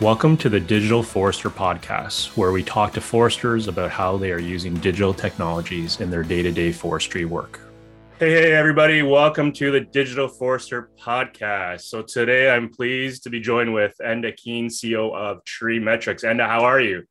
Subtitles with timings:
[0.00, 4.38] Welcome to the Digital Forester Podcast, where we talk to foresters about how they are
[4.38, 7.58] using digital technologies in their day to day forestry work.
[8.20, 9.02] Hey, hey, everybody.
[9.02, 11.80] Welcome to the Digital Forester Podcast.
[11.80, 16.22] So, today I'm pleased to be joined with Enda Keane, CEO of Treemetrics.
[16.22, 17.02] Enda, how are you?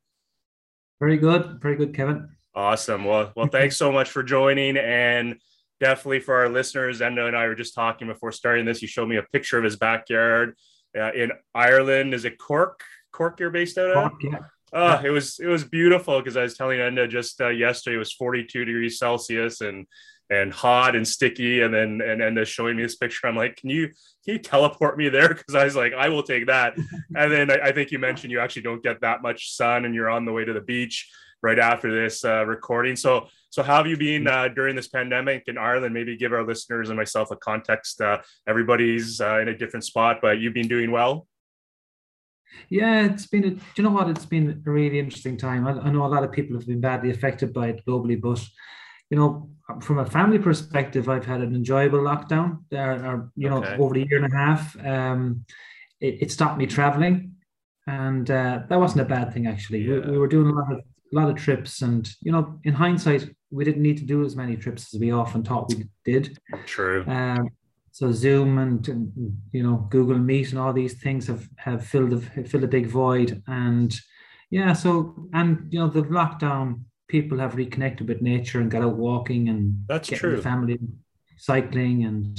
[0.98, 1.60] Very good.
[1.60, 2.30] Very good, Kevin.
[2.54, 3.04] Awesome.
[3.04, 4.78] Well, well, thanks so much for joining.
[4.78, 5.38] And
[5.78, 8.80] definitely for our listeners, Enda and I were just talking before starting this.
[8.80, 10.54] You showed me a picture of his backyard
[10.96, 12.14] uh, in Ireland.
[12.14, 12.82] Is it Cork?
[13.12, 14.10] Cork you're based out of?
[14.10, 14.38] Cork, yeah.
[14.72, 15.02] Yeah.
[15.02, 18.12] it was it was beautiful because I was telling Enda just uh, yesterday it was
[18.12, 19.86] 42 degrees Celsius and
[20.30, 23.70] and hot and sticky and then and Enda showing me this picture I'm like can
[23.70, 26.76] you can you teleport me there because I was like I will take that
[27.16, 29.94] and then I, I, think you mentioned you actually don't get that much sun and
[29.94, 31.10] you're on the way to the beach
[31.42, 35.44] right after this uh, recording so so how have you been uh, during this pandemic
[35.46, 35.94] in Ireland?
[35.94, 38.00] Maybe give our listeners and myself a context.
[38.00, 41.26] Uh, everybody's uh, in a different spot, but you've been doing well.
[42.68, 43.44] Yeah, it's been.
[43.44, 44.08] A, do you know what?
[44.08, 45.66] It's been a really interesting time.
[45.66, 48.44] I, I know a lot of people have been badly affected by it globally, but
[49.10, 52.64] you know, from a family perspective, I've had an enjoyable lockdown.
[52.70, 53.76] There, are, you know, okay.
[53.78, 54.76] over a year and a half.
[54.84, 55.44] Um,
[56.00, 57.36] it, it stopped me traveling,
[57.86, 59.80] and uh, that wasn't a bad thing actually.
[59.80, 60.00] Yeah.
[60.00, 60.80] We, we, were doing a lot of
[61.12, 64.36] a lot of trips, and you know, in hindsight, we didn't need to do as
[64.36, 66.38] many trips as we often thought we did.
[66.66, 67.04] True.
[67.06, 67.48] Um,
[67.92, 72.12] so Zoom and, and, you know Google Meet and all these things have have filled
[72.12, 73.98] a filled a big void, and
[74.50, 74.72] yeah.
[74.72, 79.48] So and you know the lockdown, people have reconnected with nature and got out walking
[79.48, 80.36] and that's true.
[80.36, 80.78] The family
[81.38, 82.38] cycling and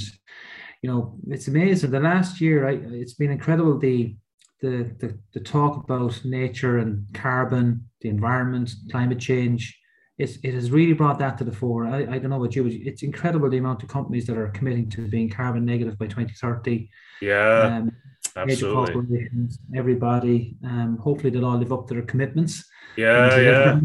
[0.82, 1.90] you know it's amazing.
[1.90, 3.78] The last year, I, it's been incredible.
[3.78, 4.16] The
[4.60, 9.80] the, the the talk about nature and carbon, the environment, climate change
[10.20, 11.86] it's, it has really brought that to the fore.
[11.86, 14.48] I, I don't know what you, but it's incredible the amount of companies that are
[14.48, 16.90] committing to being carbon negative by 2030.
[17.22, 17.92] Yeah, um,
[18.36, 19.28] absolutely.
[19.74, 22.64] Everybody, um, hopefully they'll all live up to their commitments.
[22.96, 23.80] Yeah, yeah.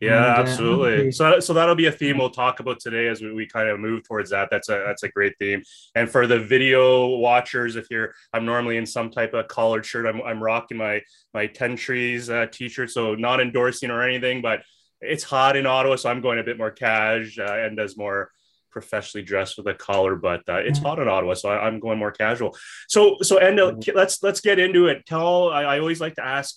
[0.00, 1.08] Yeah, and, uh, absolutely.
[1.08, 3.68] Uh, so, so that'll be a theme we'll talk about today as we, we kind
[3.68, 4.48] of move towards that.
[4.50, 5.62] That's a that's a great theme.
[5.94, 10.06] And for the video watchers, if you're, I'm normally in some type of collared shirt.
[10.06, 11.02] I'm, I'm rocking my
[11.32, 14.62] my Ten Trees uh, t-shirt, so not endorsing or anything, but
[15.00, 18.30] it's hot in Ottawa, so I'm going a bit more cash uh, and as more
[18.70, 21.98] professionally dressed with a collar, but uh, it's hot in Ottawa, so I, am going
[21.98, 22.54] more casual.
[22.88, 23.96] So, so Enda, mm-hmm.
[23.96, 25.06] let's let's get into it.
[25.06, 26.56] Tell I, I, always like to ask,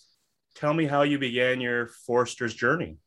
[0.55, 2.97] tell me how you began your forester's journey.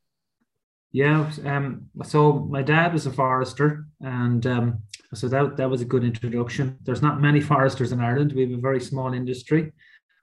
[0.92, 4.82] Yeah, um, so my dad was a forester, and um,
[5.14, 6.76] so that that was a good introduction.
[6.82, 8.32] There's not many foresters in Ireland.
[8.32, 9.72] We have a very small industry.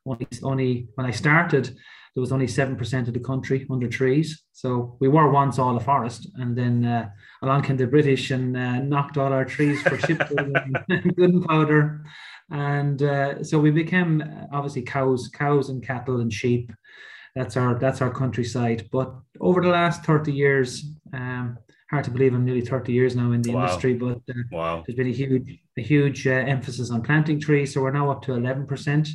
[0.06, 1.76] Only, only when I started,
[2.16, 4.44] there was only 7% of the country under trees.
[4.52, 6.28] So we were once all a forest.
[6.36, 7.10] And then uh,
[7.42, 12.04] along came the British and uh, knocked all our trees for shipbuilding and gunpowder.
[12.52, 16.72] And uh, so we became uh, obviously cows, cows and cattle and sheep.
[17.40, 18.90] That's our that's our countryside.
[18.92, 20.84] But over the last 30 years,
[21.14, 21.58] um,
[21.90, 23.62] hard to believe I'm nearly 30 years now in the wow.
[23.62, 24.84] industry, but uh, wow.
[24.86, 27.74] there's been a huge a huge uh, emphasis on planting trees.
[27.74, 29.08] So we're now up to 11%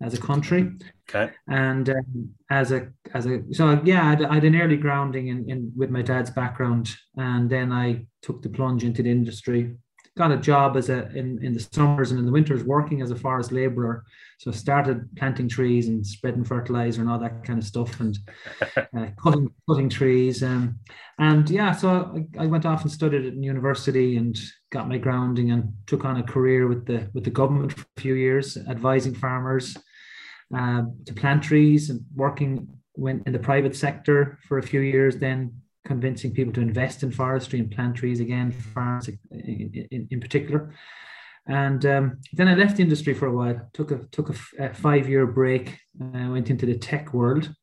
[0.00, 0.72] as a country.
[1.10, 1.30] Okay.
[1.48, 5.28] And um, as a as a so yeah, I had, I had, an early grounding
[5.28, 6.88] in, in with my dad's background,
[7.18, 9.76] and then I took the plunge into the industry.
[10.16, 13.10] Got a job as a in, in the summers and in the winters working as
[13.10, 14.04] a forest laborer.
[14.38, 18.18] So I started planting trees and spreading fertilizer and all that kind of stuff and
[18.76, 20.42] uh, cutting cutting trees.
[20.42, 20.78] Um,
[21.18, 24.38] and yeah, so I, I went off and studied at university and
[24.70, 28.00] got my grounding and took on a career with the with the government for a
[28.00, 29.76] few years, advising farmers
[30.54, 35.16] uh, to plant trees and working went in the private sector for a few years,
[35.18, 35.52] then
[35.86, 39.18] convincing people to invest in forestry and plant trees again, farms in,
[39.90, 40.74] in, in particular.
[41.48, 44.74] And um, then I left the industry for a while, took a took a, a
[44.74, 47.54] five year break, uh, went into the tech world,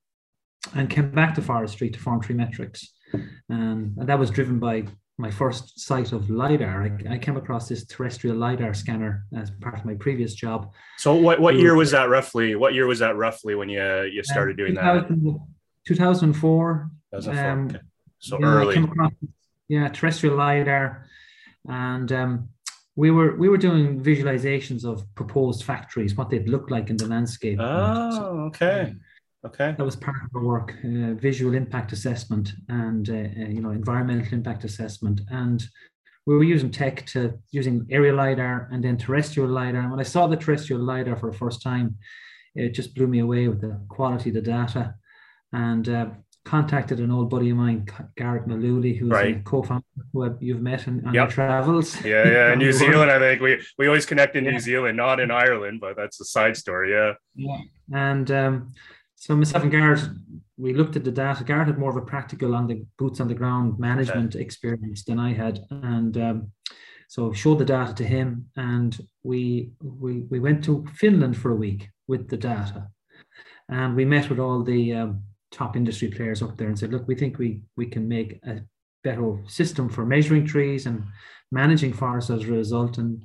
[0.73, 2.85] and came back to forestry to form Treemetrics,
[3.49, 4.85] um, and that was driven by
[5.17, 6.83] my first sight of lidar.
[6.83, 10.71] I, I, came across this terrestrial lidar scanner as part of my previous job.
[10.97, 14.21] So what, what year was that roughly what year was that roughly when you you
[14.21, 15.39] uh, started doing 2000, that
[15.85, 17.79] 2004, 2004 um, okay.
[18.23, 18.77] So yeah, early.
[18.77, 19.11] across,
[19.67, 21.07] yeah terrestrial lidar.
[21.67, 22.49] And um,
[22.95, 27.07] we were we were doing visualizations of proposed factories what they'd look like in the
[27.07, 27.59] landscape.
[27.61, 28.95] Oh so, okay.
[29.45, 29.75] Okay.
[29.77, 33.71] That was part of our work, uh, visual impact assessment and uh, uh, you know
[33.71, 35.61] environmental impact assessment, and
[36.25, 39.81] we were using tech to using aerial lidar and then terrestrial lidar.
[39.81, 41.97] And when I saw the terrestrial lidar for the first time,
[42.55, 44.95] it just blew me away with the quality of the data,
[45.51, 46.05] and uh,
[46.45, 47.87] contacted an old buddy of mine,
[48.17, 49.37] Garrett Mullooly, who's right.
[49.37, 51.13] a co-founder who you've met on, on yep.
[51.13, 52.03] your travels.
[52.03, 54.51] Yeah, yeah, in New Zealand, I think we we always connect in yeah.
[54.51, 56.91] New Zealand, not in Ireland, but that's a side story.
[56.91, 57.13] Yeah.
[57.35, 57.57] Yeah,
[57.93, 58.73] and um,
[59.15, 60.01] so myself and Garrett,
[60.57, 61.43] we looked at the data.
[61.43, 64.43] Garrett had more of a practical on the boots on the ground management okay.
[64.43, 66.51] experience than I had, and um,
[67.07, 71.55] so showed the data to him, and we we we went to Finland for a
[71.55, 72.89] week with the data,
[73.69, 77.07] and we met with all the um, top industry players up there and said, look,
[77.07, 78.61] we think we we can make a
[79.03, 81.03] better system for measuring trees and
[81.51, 83.23] managing forests as a result, and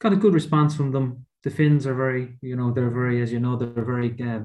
[0.00, 1.26] got a good response from them.
[1.42, 4.40] The Finns are very, you know, they're very, as you know, they're very uh,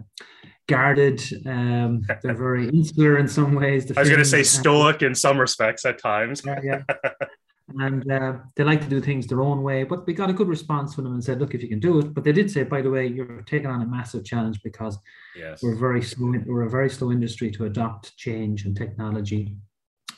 [0.68, 1.22] guarded.
[1.46, 3.92] Um, they're very insular in some ways.
[3.96, 6.42] I was going to say stoic in some respects at times.
[6.46, 6.82] yeah, yeah.
[7.80, 9.84] and uh, they like to do things their own way.
[9.84, 12.00] But we got a good response from them and said, "Look, if you can do
[12.00, 14.98] it." But they did say, "By the way, you're taking on a massive challenge because
[15.36, 15.62] yes.
[15.62, 16.34] we're very slow.
[16.46, 19.56] We're a very slow industry to adopt change and technology."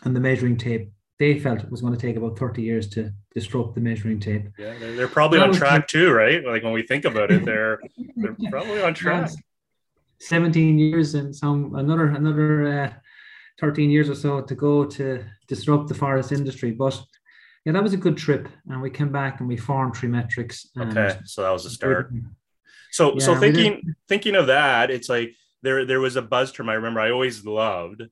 [0.04, 3.12] And the measuring tape they felt it was going to take about 30 years to
[3.33, 4.50] disrupt the measuring tape.
[4.57, 6.45] Yeah, they're, probably on track too, right?
[6.45, 7.80] Like when we think about it, they're
[8.15, 9.31] they're probably on track.
[10.19, 12.94] 17 years and some another another uh,
[13.60, 16.71] 13 years or so to go to disrupt the forest industry.
[16.71, 17.00] But
[17.67, 20.67] yeah, that was a good trip, and we came back and we formed Treemetrics.
[20.79, 22.13] Okay, so that was a start.
[22.91, 26.69] So yeah, so thinking thinking of that, it's like there there was a buzz term
[26.69, 28.03] I remember I always loved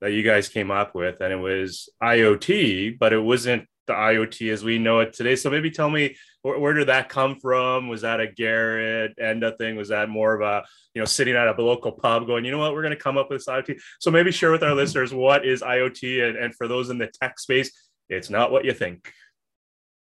[0.00, 4.52] that you guys came up with, and it was IoT, but it wasn't the IoT
[4.52, 5.36] as we know it today.
[5.36, 7.88] So maybe tell me where, where, did that come from?
[7.88, 9.76] Was that a Garrett Enda thing?
[9.76, 12.58] Was that more of a you know sitting at a local pub going, you know
[12.58, 13.78] what, we're going to come up with this IoT?
[14.00, 14.78] So maybe share with our mm-hmm.
[14.78, 17.70] listeners what is IoT, and, and for those in the tech space,
[18.08, 19.12] it's not what you think.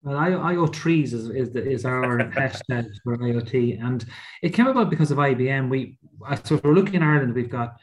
[0.02, 4.04] Well, IO trees is is, the, is our hashtag for IoT, and
[4.42, 5.68] it came about because of IBM.
[5.68, 5.98] We
[6.44, 7.76] so if we're looking in Ireland, we've got,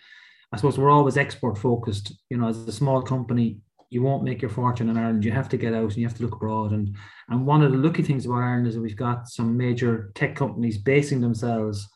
[0.51, 2.13] I suppose, we're always export focused.
[2.29, 3.59] You know, as a small company,
[3.91, 5.25] you won't make your fortune in Ireland.
[5.25, 6.71] You have to get out and you have to look abroad.
[6.71, 6.95] And
[7.29, 10.35] and one of the lucky things about Ireland is that we've got some major tech
[10.35, 11.87] companies basing themselves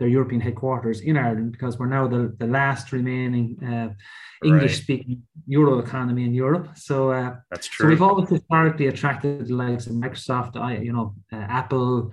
[0.00, 3.90] their European headquarters in Ireland because we're now the, the last remaining uh,
[4.44, 6.70] English speaking Euro economy in Europe.
[6.74, 7.84] So uh, that's true.
[7.84, 12.12] So we've always historically attracted the likes of Microsoft, I, you know, uh, Apple,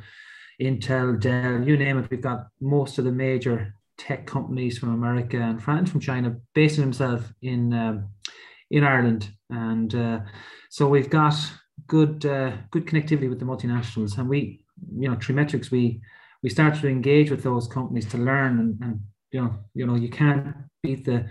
[0.61, 2.11] Intel, Dell, you name it.
[2.11, 6.83] We've got most of the major tech companies from America and France, from China, basing
[6.83, 8.09] themselves in um,
[8.69, 10.19] in Ireland, and uh,
[10.69, 11.35] so we've got
[11.87, 16.01] good uh, good connectivity with the multinationals, and we, you know, Treemetrics, we
[16.43, 18.99] we started to engage with those companies to learn and, and
[19.31, 21.25] you know you know you can't beat the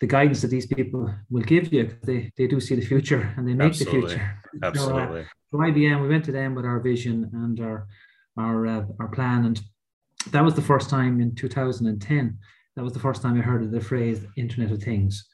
[0.00, 3.46] the guidance that these people will give you they they do see the future and
[3.46, 4.00] they make absolutely.
[4.00, 5.24] the future absolutely.
[5.50, 7.86] so, uh, IBM we went to them with our vision and our
[8.38, 9.60] our uh, our plan and
[10.30, 12.38] that was the first time in 2010
[12.76, 15.28] that was the first time I heard of the phrase Internet of Things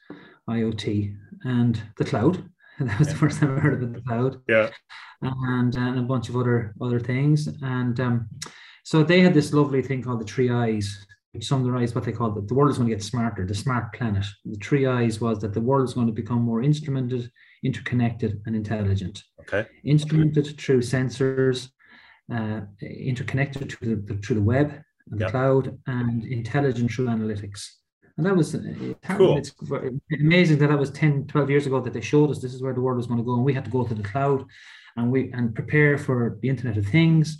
[0.49, 2.43] IoT and the cloud.
[2.79, 3.13] That was yeah.
[3.13, 4.37] the first time I heard of the cloud.
[4.47, 4.69] Yeah.
[5.21, 8.29] And, and a bunch of other other things and um,
[8.89, 12.35] so they had this lovely thing called the Three Eyes, which summarized what they called
[12.39, 12.47] it.
[12.47, 14.25] The world is going to get smarter, the smart planet.
[14.45, 17.29] The Three Eyes was that the world is going to become more instrumented,
[17.63, 19.21] interconnected, and intelligent.
[19.41, 19.67] Okay.
[19.85, 21.69] Instrumented through sensors,
[22.33, 24.81] uh, interconnected through the, through the web
[25.11, 25.27] and yep.
[25.27, 27.67] the cloud, and intelligent through analytics.
[28.17, 28.61] And that was uh,
[29.03, 29.37] cool.
[29.37, 29.53] it's
[30.19, 32.73] amazing that that was 10, 12 years ago that they showed us this is where
[32.73, 33.35] the world was going to go.
[33.35, 34.45] And we had to go to the cloud
[34.97, 37.37] and we and prepare for the Internet of Things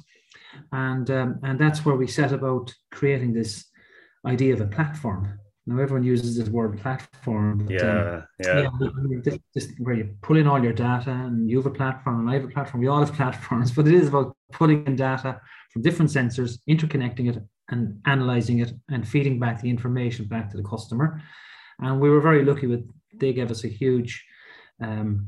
[0.72, 3.66] and um, and that's where we set about creating this
[4.26, 5.40] idea of a platform.
[5.66, 7.66] Now everyone uses this word platform.
[7.66, 8.62] But, yeah, um, yeah.
[8.62, 12.22] yeah this, this, where you pull in all your data, and you have a platform,
[12.22, 12.82] and I have a platform.
[12.82, 15.40] We all have platforms, but it is about pulling in data
[15.72, 20.58] from different sensors, interconnecting it, and analyzing it, and feeding back the information back to
[20.58, 21.22] the customer.
[21.80, 24.26] And we were very lucky with they gave us a huge
[24.82, 25.28] um,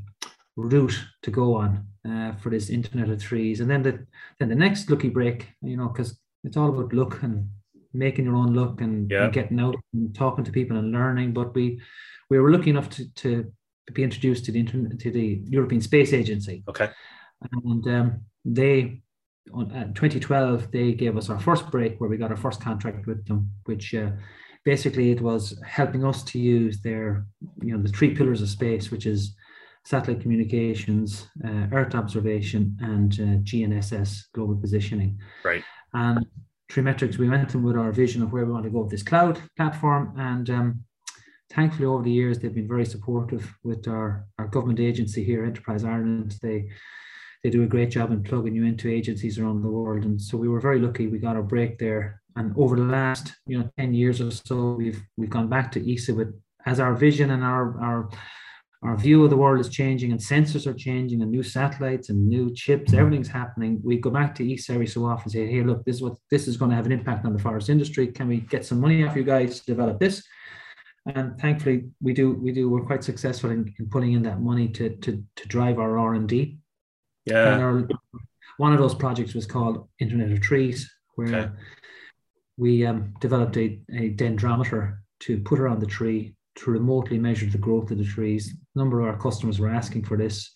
[0.56, 3.60] route to go on uh, for this Internet of Trees.
[3.60, 4.06] And then the
[4.40, 7.50] then the next lucky break, you know, because it's all about luck and
[7.94, 9.26] making your own luck and, yeah.
[9.26, 11.34] and, getting out and talking to people and learning.
[11.34, 11.82] But we
[12.30, 13.52] we were lucky enough to, to
[13.94, 16.64] be introduced to the internet to the European Space Agency.
[16.68, 16.90] Okay.
[17.64, 19.02] And um, they
[19.54, 23.08] on uh, 2012 they gave us our first break where we got our first contract
[23.08, 24.12] with them, which uh,
[24.64, 27.26] basically it was helping us to use their
[27.62, 29.36] you know the three pillars of space, which is
[29.86, 35.20] satellite communications, uh, Earth observation, and uh, GNSS, global positioning.
[35.44, 35.64] Right.
[35.94, 36.26] And
[36.72, 39.04] Treemetrics, we went in with our vision of where we want to go with this
[39.04, 40.14] cloud platform.
[40.18, 40.84] And um,
[41.52, 45.84] thankfully, over the years, they've been very supportive with our, our government agency here, Enterprise
[45.84, 46.36] Ireland.
[46.42, 46.70] They
[47.44, 50.06] they do a great job in plugging you into agencies around the world.
[50.06, 52.22] And so we were very lucky we got a break there.
[52.36, 55.94] And over the last, you know, 10 years or so, we've we've gone back to
[55.94, 58.10] ESA with as our vision and our our
[58.84, 62.28] our view of the world is changing and sensors are changing and new satellites and
[62.28, 63.80] new chips, everything's happening.
[63.84, 66.16] We go back to ESA every so often and say, hey, look, this is what
[66.32, 68.08] this is going to have an impact on the forest industry.
[68.08, 70.24] Can we get some money off you guys to develop this?
[71.06, 72.34] And thankfully, we do.
[72.34, 72.70] We do.
[72.70, 76.14] We're quite successful in, in putting in that money to to, to drive our R
[76.14, 76.60] and D.
[77.26, 77.54] Yeah.
[77.54, 77.88] And our,
[78.58, 81.52] one of those projects was called Internet of Trees, where okay.
[82.58, 87.58] we um, developed a, a dendrometer to put around the tree to remotely measure the
[87.58, 88.56] growth of the trees.
[88.76, 90.52] A number of our customers were asking for this.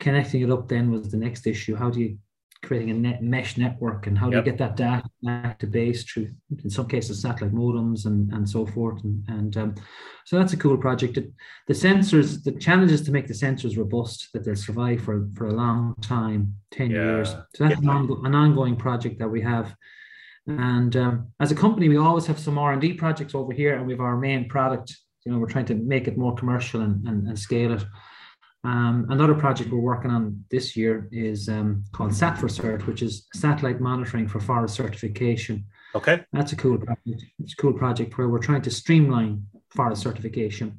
[0.00, 1.76] Connecting it up then was the next issue.
[1.76, 2.18] How do you
[2.62, 6.04] creating a net mesh network and how do you get that data back to base
[6.04, 6.30] through
[6.62, 9.74] in some cases satellite modems and, and so forth and, and um,
[10.24, 11.32] so that's a cool project it,
[11.66, 15.48] the sensors the challenge is to make the sensors robust that they'll survive for, for
[15.48, 16.96] a long time 10 yeah.
[16.96, 17.98] years so that's yeah.
[17.98, 19.74] an, an ongoing project that we have
[20.46, 23.92] and um, as a company we always have some r&d projects over here and we
[23.92, 27.28] have our main product you know we're trying to make it more commercial and, and,
[27.28, 27.84] and scale it
[28.64, 33.80] um, another project we're working on this year is um, called Sat4Cert, which is satellite
[33.80, 35.64] monitoring for forest certification.
[35.94, 36.24] Okay.
[36.32, 37.24] That's a cool project.
[37.40, 40.78] It's a cool project where we're trying to streamline forest certification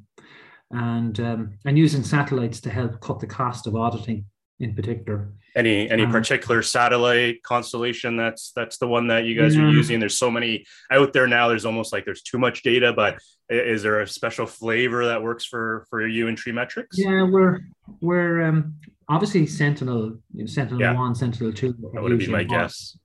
[0.70, 4.24] and um, and using satellites to help cut the cost of auditing
[4.60, 5.32] in particular.
[5.54, 9.62] Any any um, particular satellite constellation that's that's the one that you guys yeah.
[9.62, 10.00] are using?
[10.00, 11.48] There's so many out there now.
[11.48, 15.44] There's almost like there's too much data, but is there a special flavor that works
[15.44, 16.92] for for you and Treemetrics?
[16.92, 17.60] Yeah, we're
[18.00, 18.76] we're um,
[19.08, 20.94] obviously Sentinel, Sentinel yeah.
[20.94, 21.74] One, Sentinel Two.
[21.92, 22.96] That would be my guess.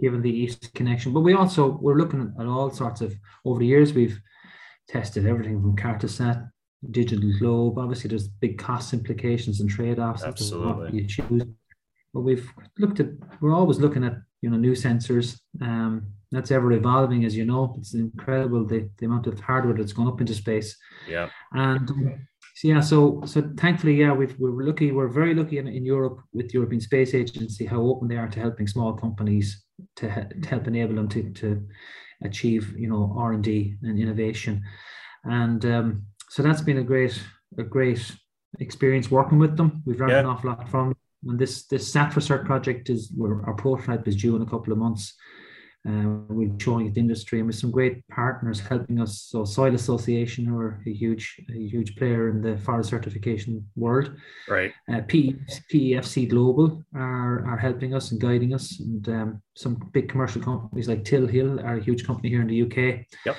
[0.00, 3.66] Given the ESA connection, but we also we're looking at all sorts of over the
[3.66, 4.20] years we've
[4.88, 6.48] tested everything from Cartosat
[6.90, 7.78] digital globe.
[7.78, 10.22] Obviously, there's big cost implications and trade offs.
[10.22, 11.00] Absolutely.
[11.00, 11.42] You choose.
[12.14, 13.08] But we've looked at,
[13.40, 15.40] we're always looking at, you know, new sensors.
[15.60, 17.74] Um, that's ever evolving, as you know.
[17.78, 20.76] It's incredible the, the amount of hardware that's gone up into space.
[21.08, 21.28] Yeah.
[21.52, 21.88] And
[22.54, 24.92] so, yeah, so so thankfully, yeah, we've, we're lucky.
[24.92, 28.28] We're very lucky in, in Europe with the European Space Agency how open they are
[28.28, 29.64] to helping small companies
[29.96, 31.66] to, to help enable them to to
[32.24, 34.62] achieve, you know, R and D and innovation.
[35.24, 37.20] And um, so that's been a great
[37.58, 38.10] a great
[38.58, 39.82] experience working with them.
[39.86, 40.20] We've learned yeah.
[40.20, 40.96] an awful lot from them.
[41.28, 44.78] And this this Sat4Cert project is where our prototype is due in a couple of
[44.78, 45.14] months.
[45.88, 49.20] Uh, we're showing it industry and with some great partners helping us.
[49.22, 54.14] So Soil Association, who are a huge a huge player in the forest certification world.
[54.48, 54.72] Right.
[54.92, 55.36] Uh, P,
[55.72, 58.78] PEFC Global are, are helping us and guiding us.
[58.78, 62.62] And um, some big commercial companies like Tilhill are a huge company here in the
[62.62, 63.06] UK.
[63.26, 63.36] Yep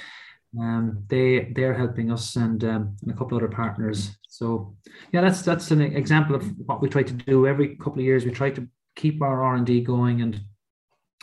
[0.59, 4.11] um, they they're helping us and, um, and a couple other partners.
[4.29, 4.75] So
[5.11, 8.25] yeah, that's that's an example of what we try to do every couple of years.
[8.25, 10.39] We try to keep our R and D going, and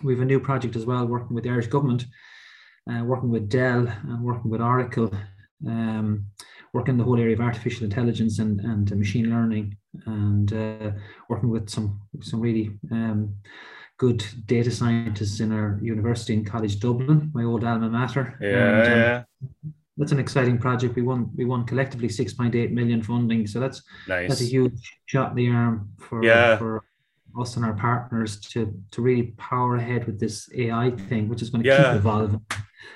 [0.02, 2.06] we have a new project as well, working with the Irish government,
[2.90, 5.12] uh, working with Dell, and working with Oracle,
[5.66, 6.26] um,
[6.72, 9.76] working in the whole area of artificial intelligence and and machine learning,
[10.06, 10.90] and uh,
[11.28, 13.34] working with some some really um,
[13.98, 18.38] good data scientists in our university in College Dublin, my old alma mater.
[18.40, 19.22] Yeah, and, um, yeah.
[19.98, 20.96] That's an exciting project.
[20.96, 23.46] We won we won collectively 6.8 million funding.
[23.46, 24.28] So that's nice.
[24.28, 26.56] that's a huge shot in the arm for yeah.
[26.56, 26.82] for
[27.38, 31.50] us and our partners to to really power ahead with this AI thing, which is
[31.50, 31.92] going to yeah.
[31.92, 32.40] keep evolving.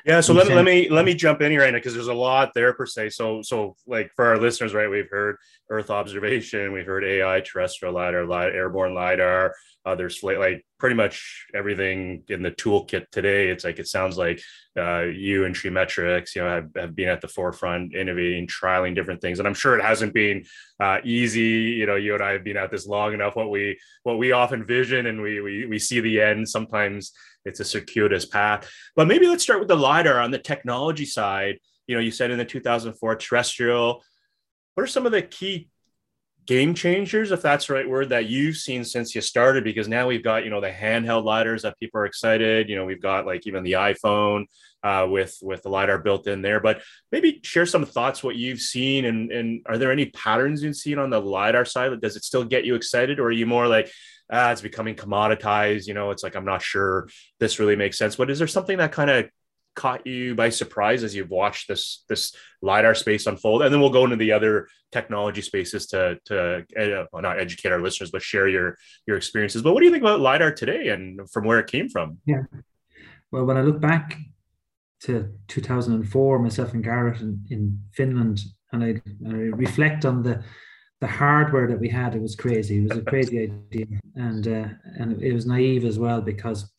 [0.04, 2.14] Yeah, so let, let me let me jump in here right now because there's a
[2.14, 3.10] lot there per se.
[3.10, 4.88] So so like for our listeners, right?
[4.88, 5.36] We've heard
[5.70, 9.54] Earth observation, we've heard AI, terrestrial lidar, lidar airborne lidar,
[9.86, 13.48] uh, there's like pretty much everything in the toolkit today.
[13.48, 14.40] It's like it sounds like
[14.78, 19.20] uh, you and Treemetrics, you know, have, have been at the forefront, innovating, trialing different
[19.20, 19.38] things.
[19.38, 20.44] And I'm sure it hasn't been
[20.80, 21.42] uh, easy.
[21.42, 23.36] You know, you and I have been at this long enough.
[23.36, 26.48] What we what we often vision and we we we see the end.
[26.48, 27.12] Sometimes
[27.44, 28.70] it's a circuitous path.
[28.96, 31.58] But maybe let's start with the lidar on the technology side.
[31.86, 34.02] You know, you said in the 2004 terrestrial.
[34.74, 35.68] What are some of the key
[36.46, 39.64] game changers, if that's the right word, that you've seen since you started?
[39.64, 42.68] Because now we've got, you know, the handheld lidars that people are excited.
[42.68, 44.46] You know, we've got like even the iPhone
[44.82, 46.60] uh, with with the lidar built in there.
[46.60, 50.76] But maybe share some thoughts what you've seen, and and are there any patterns you've
[50.76, 52.00] seen on the lidar side?
[52.00, 53.90] Does it still get you excited, or are you more like,
[54.30, 55.86] ah, it's becoming commoditized?
[55.86, 57.08] You know, it's like I'm not sure
[57.40, 58.16] this really makes sense.
[58.16, 59.26] But is there something that kind of
[59.74, 63.90] caught you by surprise as you've watched this this lidar space unfold and then we'll
[63.90, 68.22] go into the other technology spaces to to uh, well, not educate our listeners but
[68.22, 68.76] share your
[69.06, 71.88] your experiences but what do you think about lidar today and from where it came
[71.88, 72.42] from yeah
[73.32, 74.16] well when i look back
[75.00, 78.40] to 2004 myself and garrett in, in finland
[78.72, 80.42] and I, I reflect on the
[81.00, 84.68] the hardware that we had it was crazy it was a crazy idea and uh,
[84.98, 86.70] and it was naive as well because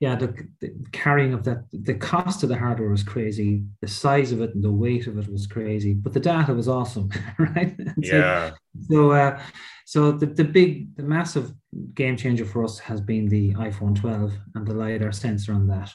[0.00, 3.64] yeah, the, the, carrying of that, the cost of the hardware was crazy.
[3.80, 6.68] The size of it and the weight of it was crazy, but the data was
[6.68, 7.74] awesome, right?
[7.96, 8.50] yeah.
[8.90, 9.40] So, uh,
[9.86, 11.52] so the, the big, the massive
[11.94, 15.90] game changer for us has been the iPhone 12 and the LiDAR sensor on that.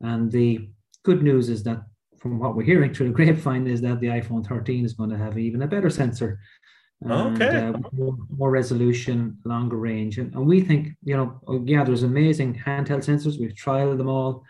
[0.00, 0.68] And the
[1.04, 1.84] good news is that
[2.18, 5.16] from what we're hearing through the grapevine is that the iPhone 13 is going to
[5.16, 6.40] have even a better sensor
[7.04, 7.56] and, okay.
[7.56, 10.18] Uh, more, more, resolution, longer range.
[10.18, 13.40] And, and we think, you know, yeah, there's amazing handheld sensors.
[13.40, 14.44] We've trialed them all.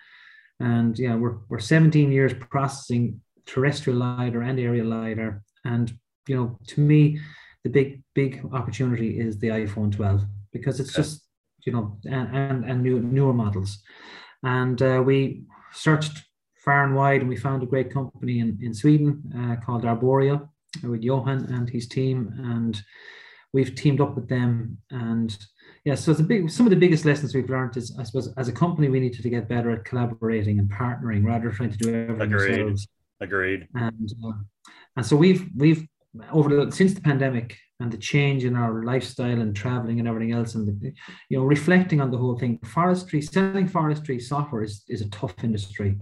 [0.61, 5.43] And yeah, we're, we're 17 years processing terrestrial LiDAR and aerial LiDAR.
[5.65, 5.93] And,
[6.29, 7.21] you know, to me,
[7.65, 11.03] the big, big opportunity is the iPhone 12 because it's okay.
[11.03, 11.27] just,
[11.65, 13.79] you know, and, and, and new, newer models.
[14.43, 16.23] And uh, we searched
[16.65, 20.52] far and wide and we found a great company in, in Sweden uh, called Arboreal
[20.83, 22.81] with Johan and his team, and
[23.53, 24.79] we've teamed up with them.
[24.91, 25.37] And
[25.85, 26.51] yeah, so it's a big.
[26.51, 29.23] Some of the biggest lessons we've learned is, I suppose, as a company, we needed
[29.23, 32.61] to get better at collaborating and partnering rather than trying to do everything Agreed.
[32.61, 32.89] ourselves.
[33.21, 33.69] Agreed.
[33.75, 34.33] And uh,
[34.97, 35.87] and so we've we've
[36.31, 40.33] over the since the pandemic and the change in our lifestyle and traveling and everything
[40.33, 40.93] else and the,
[41.29, 45.35] you know reflecting on the whole thing forestry selling forestry software is, is a tough
[45.43, 45.99] industry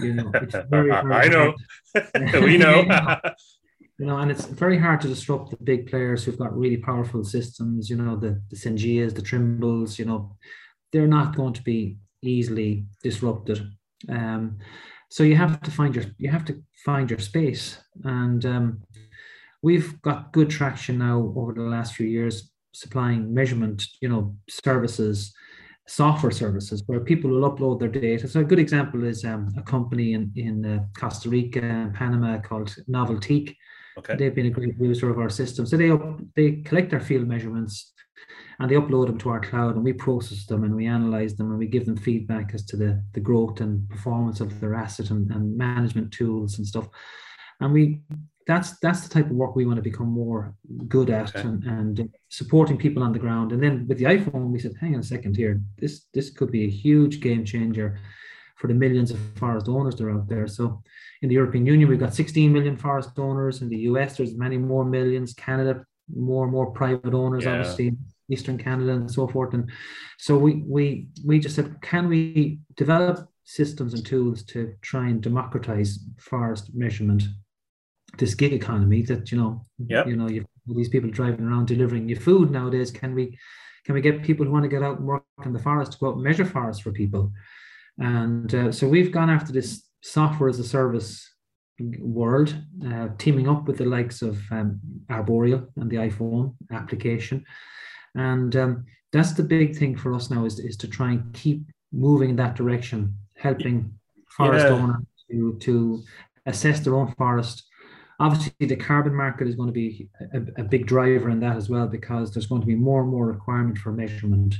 [0.00, 1.54] you know it's very, very i know
[2.40, 2.84] we know
[3.98, 7.24] you know, and it's very hard to disrupt the big players who've got really powerful
[7.24, 10.36] systems, you know, the, the Syngeas, the Trimbles, you know,
[10.92, 13.68] they're not going to be easily disrupted.
[14.08, 14.58] Um,
[15.10, 17.78] so you have to find your you have to find your space.
[18.04, 18.82] And um,
[19.62, 25.34] we've got good traction now over the last few years supplying measurement, you know, services,
[25.88, 28.28] software services where people will upload their data.
[28.28, 32.38] So a good example is um, a company in, in uh, Costa Rica and Panama
[32.38, 33.56] called Novelteak
[33.98, 34.16] Okay.
[34.16, 35.66] They've been a great user of our system.
[35.66, 37.92] So they up, they collect our field measurements
[38.60, 41.50] and they upload them to our cloud and we process them and we analyze them
[41.50, 45.10] and we give them feedback as to the, the growth and performance of their asset
[45.10, 46.88] and, and management tools and stuff.
[47.60, 48.00] And we
[48.46, 50.54] that's that's the type of work we want to become more
[50.88, 51.46] good at okay.
[51.46, 53.52] and, and uh, supporting people on the ground.
[53.52, 56.50] And then with the iPhone, we said, hang on a second here, this this could
[56.50, 58.00] be a huge game changer
[58.58, 60.46] for the millions of forest owners that are out there.
[60.46, 60.82] So
[61.22, 63.62] in the European Union, we've got 16 million forest owners.
[63.62, 65.32] In the US, there's many more millions.
[65.34, 67.52] Canada, more and more private owners, yeah.
[67.52, 67.96] obviously,
[68.30, 69.54] Eastern Canada and so forth.
[69.54, 69.70] And
[70.18, 75.22] so we we we just said, can we develop systems and tools to try and
[75.22, 77.22] democratize forest measurement?
[78.16, 80.06] This gig economy that you know, yep.
[80.06, 82.90] you know, you these people driving around delivering your food nowadays.
[82.90, 83.38] Can we
[83.84, 85.98] can we get people who want to get out and work in the forest to
[85.98, 87.32] go out and measure forests for people?
[87.98, 91.28] And uh, so we've gone after this software as a service
[92.00, 92.56] world,
[92.86, 94.80] uh, teaming up with the likes of um,
[95.10, 97.44] Arboreal and the iPhone application.
[98.14, 101.62] And um, that's the big thing for us now is, is to try and keep
[101.92, 103.92] moving in that direction, helping
[104.36, 104.72] forest yeah.
[104.72, 106.02] owners to, to
[106.46, 107.64] assess their own forest.
[108.20, 111.70] Obviously, the carbon market is going to be a, a big driver in that as
[111.70, 114.56] well because there's going to be more and more requirement for measurement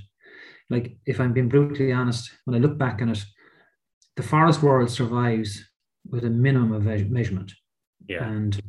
[0.70, 3.24] like if I'm being brutally honest, when I look back on it,
[4.16, 5.64] the forest world survives
[6.10, 7.52] with a minimum of measurement.
[8.08, 8.28] Yeah.
[8.28, 8.60] And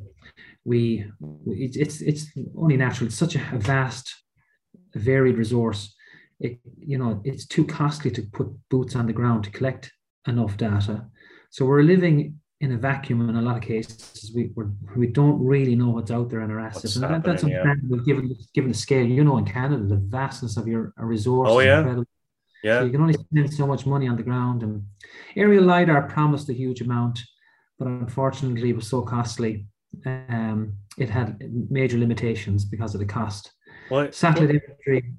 [0.66, 1.06] we,
[1.48, 3.08] it's it's only natural.
[3.08, 4.14] It's such a vast,
[4.94, 5.96] varied resource.
[6.40, 9.92] It you know it's too costly to put boots on the ground to collect
[10.28, 11.08] enough data.
[11.50, 14.32] So we're living in a vacuum in a lot of cases.
[14.36, 17.44] We we're, we don't really know what's out there in our assets, and that, that's
[17.44, 18.04] understandable yeah.
[18.06, 19.06] given given the scale.
[19.06, 21.50] You know, in Canada, the vastness of your resource.
[21.52, 21.80] Oh yeah.
[21.80, 22.06] Incredible.
[22.64, 22.80] Yeah.
[22.80, 24.84] So you can only spend so much money on the ground, and
[25.36, 27.20] aerial lidar promised a huge amount,
[27.78, 29.66] but unfortunately, it was so costly.
[30.06, 31.42] Um, it had
[31.72, 33.54] major limitations because of the cost.
[33.90, 35.14] Well, satellite imagery.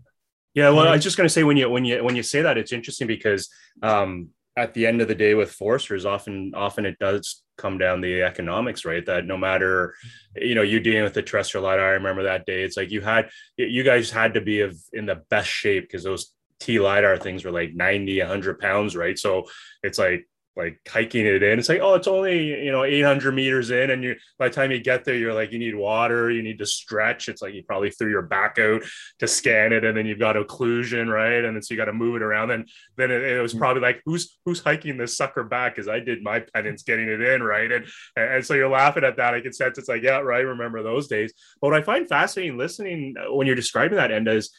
[0.55, 2.43] Yeah, well, I was just going to say when you when you when you say
[2.43, 3.49] that, it's interesting because
[3.83, 8.01] um, at the end of the day with foresters often often it does come down
[8.01, 9.05] the economics right?
[9.07, 9.95] That no matter
[10.37, 13.01] you know you dealing with the terrestrial lidar i remember that day it's like you
[13.01, 17.17] had you guys had to be of in the best shape because those t lidar
[17.17, 19.19] things were like 90 100 pounds right?
[19.19, 19.45] So
[19.83, 20.29] it's like
[20.61, 21.59] like hiking it in.
[21.59, 24.71] It's like, oh, it's only you know 800 meters in, and you by the time
[24.71, 27.29] you get there, you're like, you need water, you need to stretch.
[27.29, 28.83] It's like you probably threw your back out
[29.19, 31.45] to scan it, and then you've got occlusion, right?
[31.45, 32.51] And then so you got to move it around.
[32.51, 33.59] And then it, it was mm.
[33.59, 35.75] probably like, who's who's hiking this sucker back?
[35.75, 37.71] Because I did my penance getting it in, right?
[37.71, 39.35] And and so you're laughing at that.
[39.35, 40.41] I can sense it's like, yeah, right.
[40.45, 41.33] Remember those days.
[41.61, 44.51] But what I find fascinating listening uh, when you're describing that end is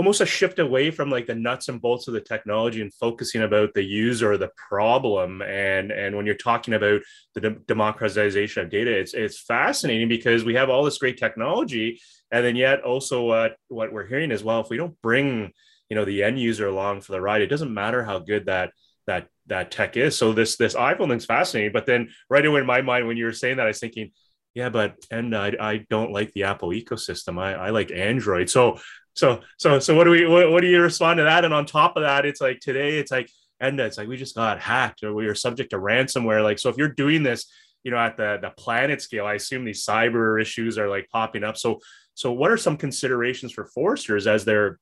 [0.00, 3.42] almost a shift away from like the nuts and bolts of the technology and focusing
[3.42, 7.02] about the user the problem and and when you're talking about
[7.34, 12.00] the de- democratization of data it's it's fascinating because we have all this great technology
[12.30, 15.52] and then yet also uh, what we're hearing as well if we don't bring
[15.90, 17.42] you know the end user along for the ride.
[17.42, 18.72] It doesn't matter how good that
[19.06, 20.16] that that tech is.
[20.16, 21.72] So this this iPhone thing's fascinating.
[21.72, 24.12] But then right away in my mind when you were saying that, I was thinking,
[24.54, 27.38] yeah, but and I, I don't like the Apple ecosystem.
[27.38, 28.48] I, I like Android.
[28.48, 28.78] So
[29.14, 31.44] so so so what do we what, what do you respond to that?
[31.44, 34.34] And on top of that, it's like today it's like and it's like we just
[34.34, 36.42] got hacked or we are subject to ransomware.
[36.42, 37.46] Like so if you're doing this,
[37.82, 41.44] you know, at the the planet scale, I assume these cyber issues are like popping
[41.44, 41.56] up.
[41.56, 41.80] So
[42.14, 44.78] so what are some considerations for foresters as they're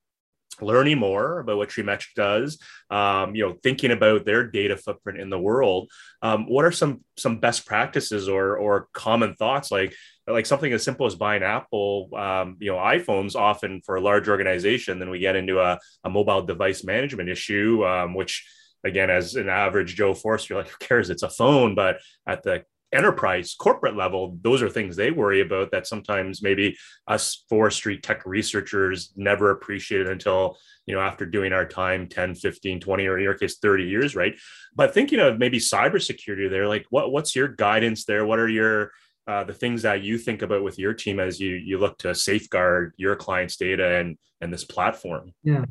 [0.61, 5.29] learning more about what TreeMetric does, um, you know, thinking about their data footprint in
[5.29, 5.89] the world.
[6.21, 9.93] Um, what are some some best practices or or common thoughts like
[10.29, 14.29] like something as simple as buying Apple, um, you know, iPhones often for a large
[14.29, 18.47] organization, then we get into a, a mobile device management issue, um, which
[18.83, 21.09] again, as an average Joe Forster, like, who cares?
[21.09, 21.75] It's a phone.
[21.75, 26.75] But at the enterprise corporate level those are things they worry about that sometimes maybe
[27.07, 32.79] us forestry tech researchers never appreciated until you know after doing our time 10 15
[32.79, 34.33] 20 or in your case 30 years right
[34.75, 38.91] but thinking of maybe cybersecurity there like what what's your guidance there what are your
[39.29, 42.13] uh, the things that you think about with your team as you you look to
[42.13, 45.65] safeguard your clients data and and this platform yeah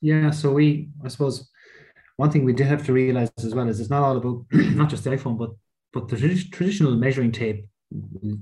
[0.00, 1.48] yeah so we i suppose
[2.16, 4.44] one thing we do have to realize as well is it's not all about
[4.80, 5.50] not just the iphone but
[5.92, 6.16] but the
[6.52, 7.66] traditional measuring tape,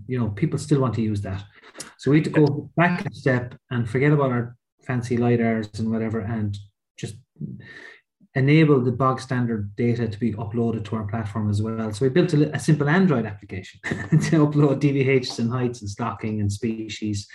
[0.06, 1.42] you know, people still want to use that.
[1.96, 5.90] So we had to go back a step and forget about our fancy lidars and
[5.90, 6.56] whatever, and
[6.98, 7.16] just
[8.34, 11.92] enable the bog standard data to be uploaded to our platform as well.
[11.92, 16.40] So we built a, a simple Android application to upload DBHs and heights and stocking
[16.40, 17.26] and species,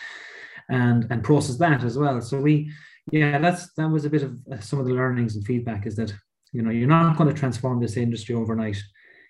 [0.69, 2.21] and and process that as well.
[2.21, 2.71] So we,
[3.11, 5.95] yeah, that's that was a bit of uh, some of the learnings and feedback is
[5.95, 6.13] that
[6.51, 8.81] you know you're not going to transform this industry overnight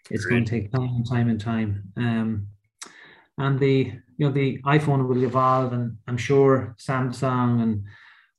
[0.09, 0.33] it's Great.
[0.33, 1.83] going to take time and time and time.
[1.95, 2.47] Um,
[3.37, 7.83] and the you know the iPhone will evolve, and I'm sure Samsung and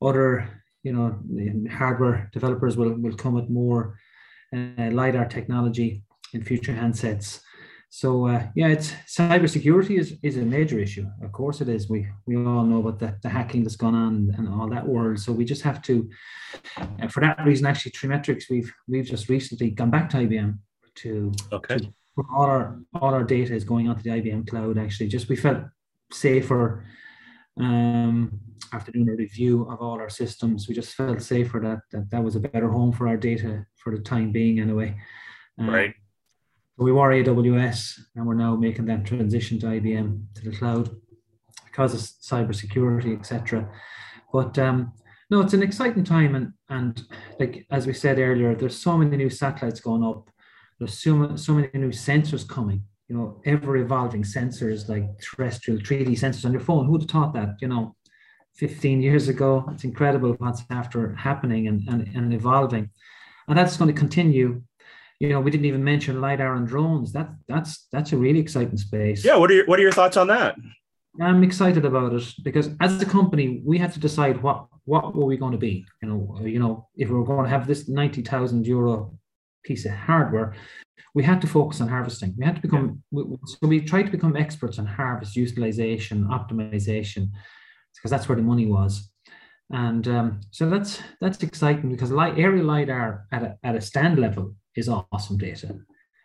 [0.00, 1.18] other you know
[1.70, 3.99] hardware developers will will come with more
[4.55, 7.40] uh, lidar technology in future handsets.
[7.88, 11.07] So uh, yeah, it's cybersecurity is, is a major issue.
[11.23, 11.88] Of course it is.
[11.88, 15.18] We we all know about the, the hacking that's gone on and all that world.
[15.20, 16.11] So we just have to,
[16.99, 20.59] and for that reason, actually, Treemetrics, we've we've just recently gone back to IBM
[20.97, 21.79] to, okay.
[21.79, 21.94] To,
[22.35, 24.77] all our all our data is going onto the IBM cloud.
[24.77, 25.64] Actually, just we felt
[26.12, 26.85] safer
[27.58, 28.40] um,
[28.72, 30.68] after doing a review of all our systems.
[30.68, 33.94] We just felt safer that that, that was a better home for our data for
[33.94, 34.96] the time being, anyway.
[35.58, 35.94] Um, right.
[36.76, 40.90] We were AWS, and we're now making that transition to IBM to the cloud
[41.64, 43.70] because of cybersecurity, etc.
[44.32, 44.92] But um,
[45.30, 47.02] no, it's an exciting time, and and
[47.38, 50.30] like as we said earlier, there's so many new satellites going up
[50.78, 52.82] there's so, so many new sensors coming
[53.14, 56.87] you know ever evolving sensors like terrestrial 3d sensors on your phone.
[56.87, 57.94] Who would have thought that you know
[58.57, 59.64] 15 years ago?
[59.72, 62.90] It's incredible what's after happening and, and, and evolving.
[63.46, 64.62] And that's going to continue.
[65.20, 67.12] You know we didn't even mention lidar and drones.
[67.12, 69.24] That that's that's a really exciting space.
[69.24, 70.57] Yeah what are your what are your thoughts on that?
[71.20, 75.24] I'm excited about it because as a company we have to decide what what were
[75.24, 75.87] we going to be?
[76.03, 79.16] You know you know if we we're going to have this 90000 euro
[79.64, 80.55] piece of hardware,
[81.14, 82.35] we had to focus on harvesting.
[82.37, 83.22] We had to become, yeah.
[83.46, 87.30] so we tried to become experts on harvest utilization, optimization,
[87.94, 89.11] because that's where the money was.
[89.70, 94.54] And um, so that's that's exciting because aerial lidar at a, at a stand level
[94.76, 95.78] is awesome data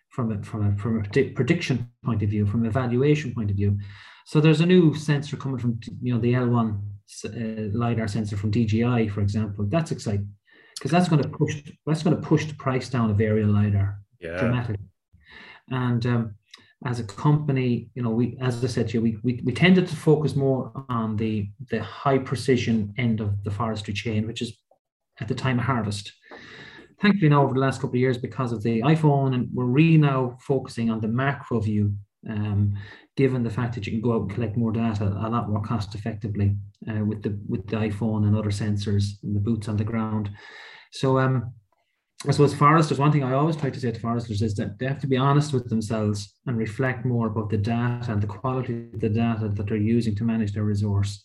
[0.10, 3.78] from a, from a, from a prediction point of view, from evaluation point of view.
[4.26, 6.82] So there's a new sensor coming from you know the L1
[7.26, 9.66] uh, lidar sensor from DJI, for example.
[9.70, 10.30] That's exciting
[10.76, 14.00] because that's going to push that's going to push the price down of aerial lidar
[14.20, 14.40] yeah.
[14.40, 14.86] dramatically.
[15.70, 16.36] And um,
[16.86, 19.88] as a company, you know, we as I said to you, we, we we tended
[19.88, 24.58] to focus more on the the high precision end of the forestry chain, which is
[25.20, 26.14] at the time of harvest.
[27.02, 29.98] Thankfully, now over the last couple of years, because of the iPhone, and we're really
[29.98, 31.94] now focusing on the macro view,
[32.30, 32.76] um,
[33.16, 35.62] given the fact that you can go out and collect more data a lot more
[35.62, 36.56] cost effectively
[36.90, 40.30] uh, with the with the iPhone and other sensors and the boots on the ground.
[40.92, 41.54] So um,
[42.28, 44.86] I suppose foresters, one thing I always try to say to foresters is that they
[44.88, 48.90] have to be honest with themselves and reflect more about the data and the quality
[48.94, 51.24] of the data that they're using to manage their resource.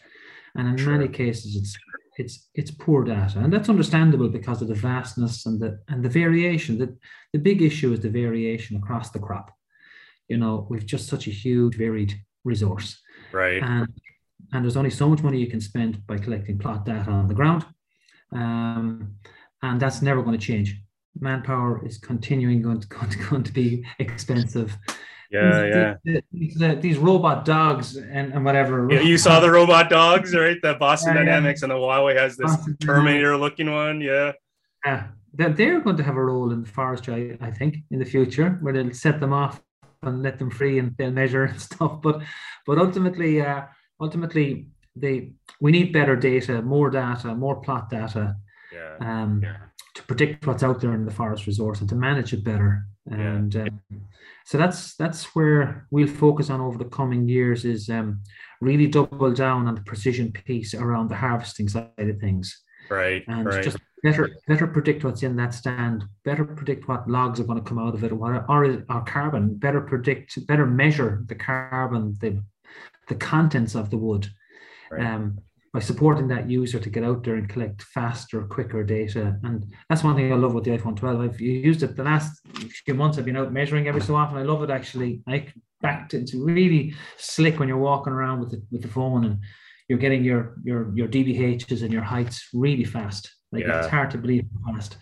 [0.54, 0.92] And in sure.
[0.92, 1.76] many cases, it's
[2.16, 6.09] it's it's poor data, and that's understandable because of the vastness and the and the
[6.09, 6.78] variation.
[6.78, 6.96] That
[7.33, 9.50] the big issue is the variation across the crop.
[10.28, 13.00] You know, we've just such a huge varied resource,
[13.33, 13.61] right?
[13.61, 13.88] And
[14.52, 17.35] and there's only so much money you can spend by collecting plot data on the
[17.35, 17.66] ground.
[18.30, 19.16] Um,
[19.62, 20.80] and that's never going to change.
[21.20, 24.77] Manpower is continuing going to, going to, going to be expensive.
[25.31, 25.94] Yeah, these, yeah.
[26.33, 28.88] These, these, these, robot dogs and, and whatever.
[28.90, 30.57] Yeah, you saw the robot dogs, right?
[30.62, 34.00] The Boston yeah, Dynamics and the Huawei has this Boston Terminator looking one.
[34.00, 34.33] Yeah.
[34.85, 35.09] Yeah.
[35.33, 38.05] They're, they're going to have a role in the forestry, I, I think, in the
[38.05, 39.61] future, where they'll set them off
[40.03, 42.00] and let them free and they'll measure and stuff.
[42.03, 42.22] But
[42.66, 43.62] but ultimately, uh,
[44.00, 48.37] ultimately, they we need better data, more data, more plot data.
[48.72, 48.96] Yeah.
[49.00, 49.57] Um, yeah.
[49.94, 53.54] To predict what's out there in the forest resource and to manage it better, and
[53.54, 53.80] um,
[54.44, 58.20] so that's that's where we'll focus on over the coming years is um,
[58.61, 62.61] really double down on the precision piece around the harvesting side of things.
[62.90, 63.24] Right.
[63.28, 63.64] And right.
[63.64, 67.64] just better better predict what's in that stand, better predict what logs are going to
[67.64, 72.16] come out of it, or what or, or carbon, better predict, better measure the carbon,
[72.20, 72.42] the
[73.09, 74.28] the contents of the wood.
[74.90, 75.07] Right.
[75.07, 75.38] Um,
[75.74, 79.37] by supporting that user to get out there and collect faster, quicker data.
[79.42, 81.20] And that's one thing I love with the iPhone 12.
[81.20, 82.40] I've used it the last
[82.87, 83.18] few months.
[83.18, 84.38] I've been out measuring every so often.
[84.38, 85.20] I love it actually.
[85.26, 85.48] I
[85.82, 89.38] back to, it's really slick when you're walking around with the with the phone and
[89.88, 93.28] you're getting your your your DBHs and your heights really fast.
[93.50, 93.80] Like yeah.
[93.80, 94.96] it's hard to believe fast.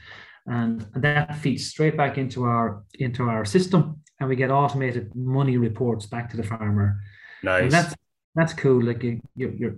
[0.46, 5.14] And, and that feeds straight back into our into our system and we get automated
[5.14, 6.98] money reports back to the farmer.
[7.42, 7.64] Nice.
[7.64, 7.94] And that's
[8.34, 8.82] that's cool.
[8.82, 9.76] Like you, you're, you're,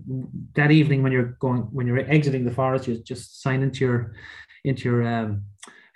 [0.55, 4.15] that evening when you're going when you're exiting the forest, you just sign into your
[4.65, 5.43] into your um,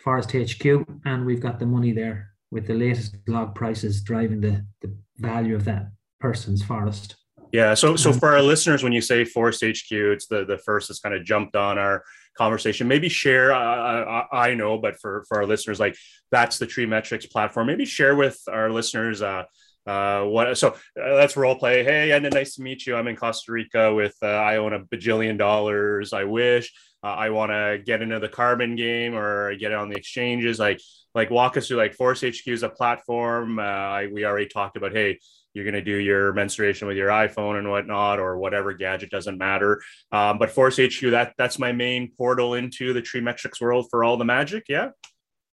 [0.03, 0.64] forest HQ,
[1.05, 5.55] and we've got the money there with the latest log prices driving the the value
[5.55, 5.90] of that
[6.21, 7.16] person's forest.
[7.53, 7.75] Yeah.
[7.75, 11.01] So so for our listeners, when you say Forest HQ, it's the the first that's
[11.01, 12.05] kind of jumped on our
[12.37, 12.88] conversation.
[12.88, 13.53] Maybe share.
[13.53, 15.97] Uh, I, I know, but for for our listeners, like
[16.31, 17.68] that's the Treemetrics platform.
[17.68, 19.23] Maybe share with our listeners.
[19.23, 19.44] Uh,
[19.88, 20.68] uh, what so
[21.01, 21.83] uh, let's role play.
[21.83, 22.94] Hey, and nice to meet you.
[22.94, 26.12] I'm in Costa Rica with uh, I own a bajillion dollars.
[26.12, 26.72] I wish
[27.03, 30.59] uh, I want to get into the carbon game or get on the exchanges.
[30.59, 30.81] Like
[31.14, 33.59] like walk us through like Forest HQ is a platform.
[33.59, 35.18] Uh, I, we already talked about hey.
[35.55, 39.38] You're going to do your mensuration with your iPhone and whatnot, or whatever gadget doesn't
[39.38, 39.83] matter.
[40.12, 44.16] Um, but Forest HQ, that that's my main portal into the Treemetrics world for all
[44.16, 44.66] the magic.
[44.68, 44.90] Yeah.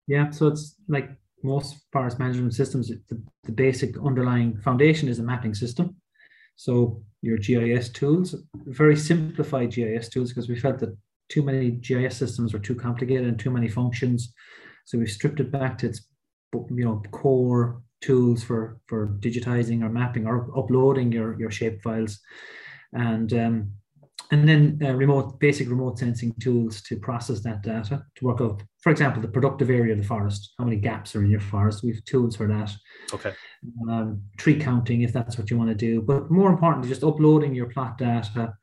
[0.07, 0.29] Yeah.
[0.29, 1.09] So it's like
[1.43, 5.95] most forest management systems, the, the basic underlying foundation is a mapping system.
[6.55, 10.95] So your GIS tools, very simplified GIS tools, because we felt that
[11.29, 14.33] too many GIS systems were too complicated and too many functions.
[14.85, 16.05] So we've stripped it back to its
[16.53, 22.19] you know core tools for for digitizing or mapping or uploading your your shape files
[22.93, 23.71] and um,
[24.31, 28.63] and then uh, remote basic remote sensing tools to process that data to work out
[28.81, 31.83] for example the productive area of the forest how many gaps are in your forest?
[31.83, 32.71] We have tools for that.
[33.13, 33.33] Okay.
[33.89, 37.53] Um, tree counting if that's what you want to do but more importantly just uploading
[37.53, 38.53] your plot data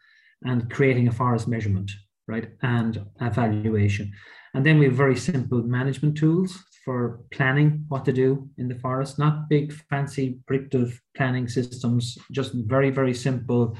[0.42, 1.90] and creating a forest measurement
[2.28, 4.12] right and evaluation.
[4.54, 8.74] And then we have very simple management tools for planning what to do in the
[8.76, 9.18] forest.
[9.18, 13.76] Not big fancy predictive planning systems just very very simple.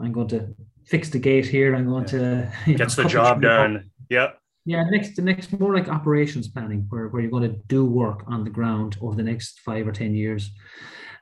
[0.00, 0.54] I'm going to
[0.86, 1.74] fix the gate here.
[1.74, 3.90] I'm going to gets know, the job done.
[4.10, 4.38] Yep.
[4.66, 8.24] Yeah, next the next more like operations planning, where, where you're going to do work
[8.26, 10.50] on the ground over the next five or ten years,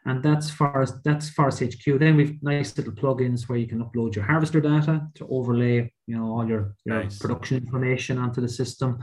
[0.06, 1.98] and that's Forest that's Forest HQ.
[1.98, 6.16] Then we've nice little plugins where you can upload your harvester data to overlay, you
[6.16, 7.18] know, all your, your nice.
[7.18, 8.98] production information onto the system,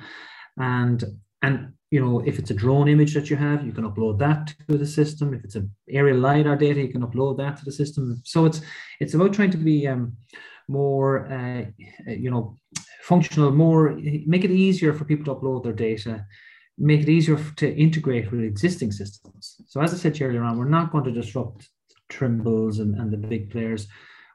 [0.58, 1.04] and
[1.43, 4.56] and you know, if it's a drone image that you have, you can upload that
[4.69, 5.36] to the system.
[5.36, 8.21] If it's an aerial lidar data, you can upload that to the system.
[8.25, 8.62] So it's
[8.99, 10.17] it's about trying to be um,
[10.67, 11.65] more, uh,
[12.08, 12.58] you know,
[13.02, 16.26] functional, more, make it easier for people to upload their data,
[16.78, 19.62] make it easier to integrate with existing systems.
[19.68, 21.70] So as I said earlier on, we're not going to disrupt
[22.10, 23.88] Trimbles and, and the big players.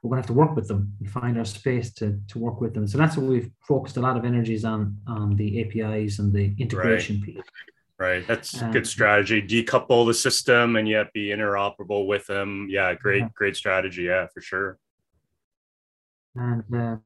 [0.03, 2.61] We're going to have to work with them and find our space to, to work
[2.61, 2.87] with them.
[2.87, 6.55] So that's what we've focused a lot of energies on, on the APIs and the
[6.59, 7.25] integration right.
[7.25, 7.45] piece.
[7.99, 8.27] Right.
[8.27, 9.43] That's um, good strategy.
[9.43, 12.69] Decouple the system and yet be interoperable with them.
[12.71, 13.29] Yeah, great, yeah.
[13.35, 14.03] great strategy.
[14.03, 14.79] Yeah, for sure
[16.37, 16.97] and uh,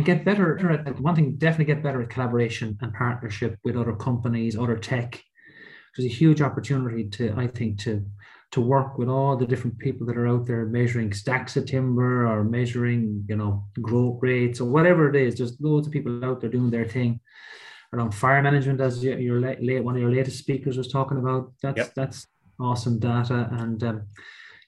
[0.00, 3.94] and get better at one thing definitely get better at collaboration and partnership with other
[3.94, 5.22] companies other tech.
[5.94, 8.06] There's a huge opportunity to i think to
[8.52, 12.26] to work with all the different people that are out there measuring stacks of timber
[12.26, 15.36] or measuring you know growth rates or whatever it is.
[15.36, 17.20] There's loads of people out there doing their thing.
[17.92, 21.52] Around fire management as your, your late one of your latest speakers was talking about
[21.60, 21.94] that's yep.
[21.94, 22.26] that's
[22.60, 24.02] awesome data and um,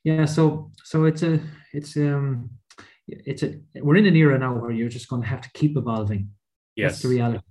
[0.03, 1.39] yeah so so it's a
[1.73, 2.51] it's um
[3.27, 5.77] it's a we're in an era now where you're just going to have to keep
[5.77, 6.31] evolving.
[6.77, 7.45] Yes, That's the reality.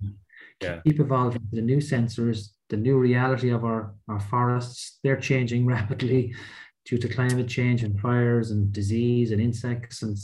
[0.60, 0.80] Yeah.
[0.84, 1.42] Keep evolving.
[1.52, 6.34] The new sensors, the new reality of our our forests, they're changing rapidly
[6.84, 10.16] due to climate change and fires and disease and insects and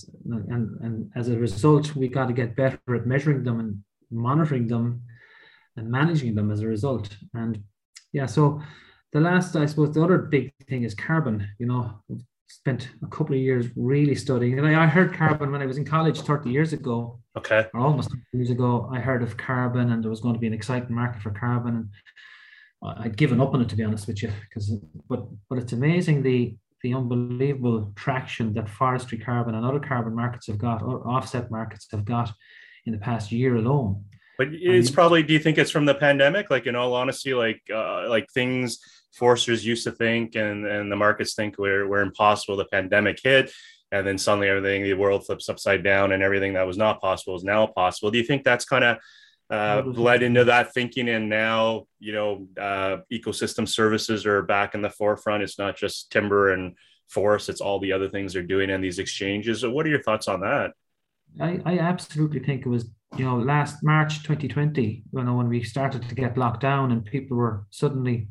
[0.50, 4.66] and and as a result, we got to get better at measuring them and monitoring
[4.66, 5.02] them
[5.76, 7.16] and managing them as a result.
[7.34, 7.62] And
[8.12, 8.60] yeah, so
[9.12, 11.48] the last, I suppose, the other big thing is carbon.
[11.58, 12.02] You know,
[12.48, 14.58] spent a couple of years really studying.
[14.58, 17.20] And I, I heard carbon when I was in college 30 years ago.
[17.36, 17.66] Okay.
[17.74, 18.88] Or almost years ago.
[18.92, 21.76] I heard of carbon and there was going to be an exciting market for carbon.
[21.76, 21.88] And
[22.82, 24.72] I'd given up on it to be honest with you, because
[25.08, 30.46] but but it's amazing the the unbelievable traction that forestry carbon and other carbon markets
[30.46, 32.30] have got, or offset markets have got
[32.86, 34.04] in the past year alone.
[34.38, 35.24] But it's probably.
[35.24, 36.48] Do you think it's from the pandemic?
[36.48, 38.78] Like in all honesty, like uh, like things
[39.12, 42.56] foresters used to think, and and the markets think were were impossible.
[42.56, 43.50] The pandemic hit,
[43.90, 47.34] and then suddenly everything the world flips upside down, and everything that was not possible
[47.34, 48.12] is now possible.
[48.12, 48.98] Do you think that's kind of
[49.50, 54.82] uh, bled into that thinking and now you know uh, ecosystem services are back in
[54.82, 56.76] the forefront it's not just timber and
[57.08, 60.02] forest it's all the other things they're doing in these exchanges so what are your
[60.02, 60.72] thoughts on that
[61.40, 65.62] I, I absolutely think it was you know last march 2020 you know when we
[65.62, 68.28] started to get locked down and people were suddenly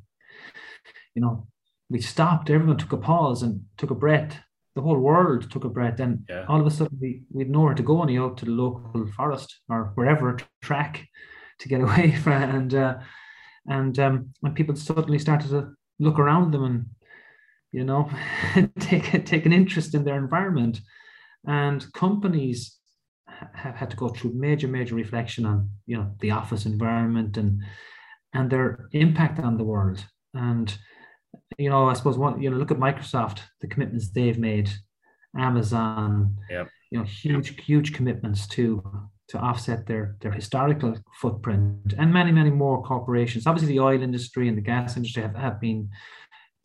[1.16, 1.48] you know
[1.90, 4.40] we stopped everyone took a pause and took a breath
[4.78, 6.00] the whole world took a breath.
[6.00, 6.46] And yeah.
[6.48, 9.08] all of a sudden, we, we had nowhere to go any out to the local
[9.08, 11.08] forest or wherever track
[11.60, 12.44] to get away from.
[12.44, 12.98] And uh,
[13.66, 16.86] and um, when people suddenly started to look around them and
[17.72, 18.10] you know
[18.80, 20.80] take take an interest in their environment,
[21.46, 22.77] and companies
[23.54, 27.62] have had to go through major major reflection on you know the office environment and
[28.34, 30.78] and their impact on the world and
[31.58, 34.69] you know, I suppose one, you know, look at Microsoft, the commitments they've made,
[35.38, 36.65] Amazon, yeah.
[36.91, 38.84] you know, huge, huge commitments to
[39.30, 43.45] to offset their their historical footprint, and many, many more corporations.
[43.45, 45.89] Obviously, the oil industry and the gas industry have, have been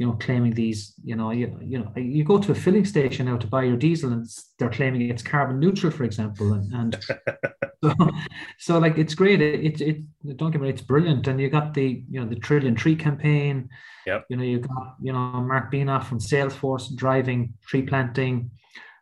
[0.03, 3.27] you know, claiming these, you know, you, you know, you go to a filling station
[3.27, 4.27] now to buy your diesel and
[4.59, 6.55] they're claiming it's carbon neutral, for example.
[6.55, 7.05] And, and
[7.85, 7.95] so,
[8.59, 9.41] so like, it's great.
[9.41, 11.29] It, it, it, don't get me it's brilliant.
[11.29, 13.71] And you got the, you know, the trillion tree campaign.
[14.09, 14.27] Yep.
[14.29, 18.51] You know, you got, you know, Mark Benioff from Salesforce driving tree planting.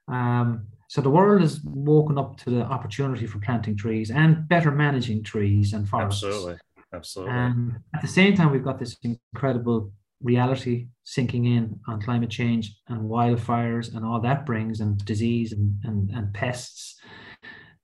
[0.06, 4.70] Um, so the world has woken up to the opportunity for planting trees and better
[4.70, 6.22] managing trees and forests.
[6.22, 6.58] Absolutely.
[6.92, 7.34] Absolutely.
[7.34, 12.76] And at the same time, we've got this incredible reality sinking in on climate change
[12.88, 17.00] and wildfires and all that brings and disease and, and, and pests.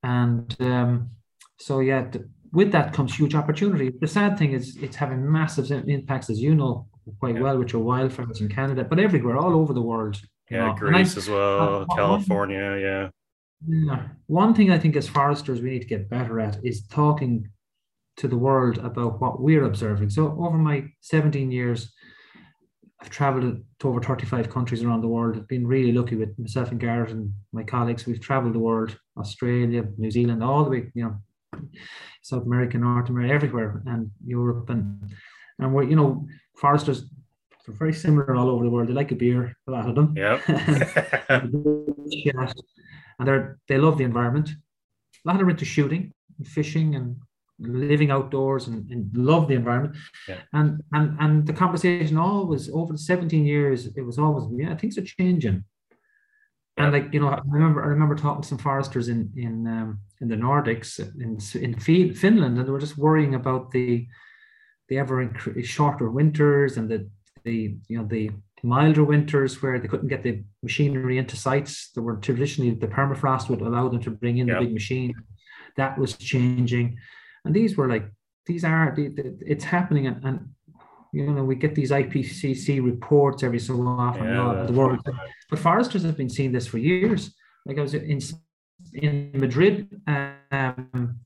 [0.03, 1.11] And um,
[1.59, 3.91] so, yeah, th- with that comes huge opportunity.
[4.01, 6.87] The sad thing is it's having massive impacts, as you know
[7.19, 7.43] quite yeah.
[7.43, 10.21] well, with your wildfires in Canada, but everywhere, all over the world.
[10.51, 10.75] Yeah, know.
[10.75, 13.09] Greece I, as well, uh, California, one, yeah.
[13.67, 14.09] Yeah.
[14.27, 17.49] One thing I think as foresters we need to get better at is talking
[18.19, 20.11] to the world about what we're observing.
[20.11, 21.93] So over my 17 years,
[23.01, 25.37] I've traveled to over 35 countries around the world.
[25.37, 28.07] I've been really lucky with myself and Garrett and my colleagues.
[28.07, 31.17] We've traveled the world, Australia, New Zealand, all the way, you know,
[32.23, 34.71] South America, North America, everywhere, and Europe.
[34.71, 35.13] And,
[35.59, 37.05] and we're, you know, foresters
[37.69, 38.89] are very similar all over the world.
[38.89, 40.15] They like a beer, a lot of them.
[40.17, 40.41] Yeah.
[43.19, 44.51] and they're, they love the environment.
[44.51, 47.17] A lot of them are into shooting, and fishing, and
[47.59, 49.97] living outdoors and, and love the environment.
[50.29, 50.39] Yeah.
[50.53, 54.99] And and and the conversation always over the 17 years, it was always, yeah, things
[54.99, 55.65] are changing.
[56.77, 56.85] Yeah.
[56.85, 60.01] And like, you know, I remember I remember talking to some foresters in in um,
[60.21, 61.79] in the Nordics in in
[62.15, 64.07] Finland, and they were just worrying about the
[64.89, 67.09] the ever shorter winters and the
[67.45, 68.31] the you know the
[68.63, 73.49] milder winters where they couldn't get the machinery into sites that were traditionally the permafrost
[73.49, 74.55] would allow them to bring in yeah.
[74.55, 75.15] the big machine.
[75.77, 76.99] That was changing
[77.47, 78.07] and these were like
[78.47, 80.49] these are it's happening and, and
[81.13, 84.25] you know we get these IPCC reports every so often.
[84.25, 85.01] Yeah, the world.
[85.51, 87.35] but foresters have been seeing this for years.
[87.65, 88.21] Like I was in
[88.93, 91.19] in Madrid um,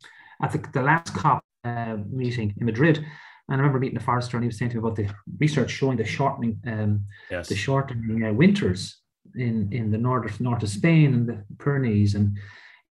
[0.42, 2.98] at the, the last COP uh, meeting in Madrid.
[2.98, 5.08] And I remember meeting a forester and he was saying to me about the
[5.40, 7.48] research showing the shortening um, yes.
[7.48, 9.00] the shortening uh, winters
[9.34, 12.38] in in the north north of Spain and the Pyrenees and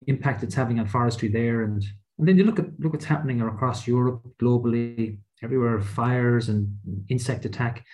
[0.07, 1.85] impact it's having on forestry there and
[2.18, 6.76] and then you look at look what's happening across Europe, globally, everywhere, fires and
[7.09, 7.85] insect attack.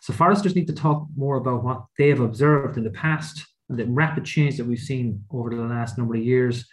[0.00, 3.78] So foresters need to talk more about what they have observed in the past and
[3.78, 6.66] the rapid change that we've seen over the last number of years.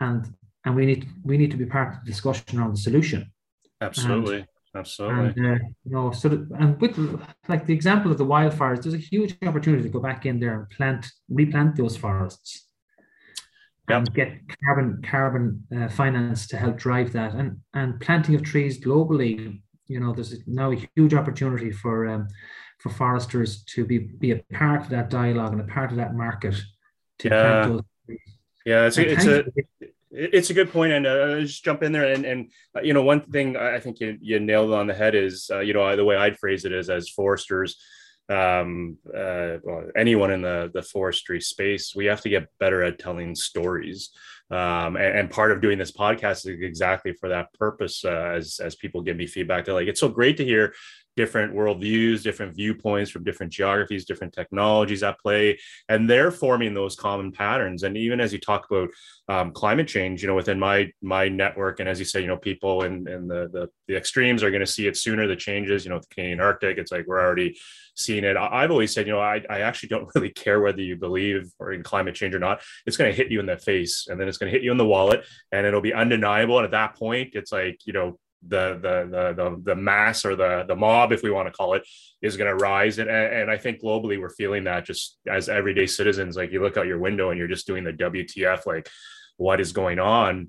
[0.00, 0.26] And
[0.64, 3.32] and we need we need to be part of the discussion around the solution.
[3.80, 4.38] Absolutely.
[4.38, 5.42] And, Absolutely.
[5.42, 6.96] And, uh, you know, so that, and with
[7.48, 10.54] like the example of the wildfires, there's a huge opportunity to go back in there
[10.54, 12.67] and plant, replant those forests
[13.88, 13.98] yep.
[13.98, 14.32] and get
[14.64, 20.00] carbon carbon uh, finance to help drive that and and planting of trees globally you
[20.00, 22.28] know there's now a huge opportunity for um,
[22.78, 26.14] for foresters to be be a part of that dialogue and a part of that
[26.14, 26.54] market
[27.24, 27.78] yeah
[28.64, 29.44] yeah it's, a, it's a
[30.10, 32.12] it's a good point, and uh, just jump in there.
[32.12, 35.14] And, and uh, you know, one thing I think you, you nailed on the head
[35.14, 37.76] is, uh, you know, the way I'd phrase it is as foresters,
[38.28, 42.98] um, uh, well, anyone in the the forestry space, we have to get better at
[42.98, 44.10] telling stories.
[44.50, 48.02] Um, and, and, part of doing this podcast is exactly for that purpose.
[48.04, 50.72] Uh, as as people give me feedback, they're like, it's so great to hear
[51.18, 55.58] different worldviews, different viewpoints from different geographies, different technologies at play,
[55.88, 57.82] and they're forming those common patterns.
[57.82, 58.90] And even as you talk about
[59.28, 62.36] um, climate change, you know, within my my network, and as you say, you know,
[62.36, 65.26] people in, in the, the, the extremes are going to see it sooner.
[65.26, 67.58] The changes, you know, the Canadian Arctic, it's like we're already
[67.96, 68.36] seeing it.
[68.36, 71.72] I've always said, you know, I, I actually don't really care whether you believe or
[71.72, 72.62] in climate change or not.
[72.86, 74.70] It's going to hit you in the face, and then it's going to hit you
[74.70, 76.58] in the wallet, and it'll be undeniable.
[76.58, 80.36] And at that point, it's like you know the the the the, the mass or
[80.36, 81.86] the the mob, if we want to call it,
[82.22, 82.98] is going to rise.
[82.98, 86.36] And and I think globally we're feeling that just as everyday citizens.
[86.36, 88.88] Like you look out your window and you're just doing the WTF, like
[89.36, 90.48] what is going on.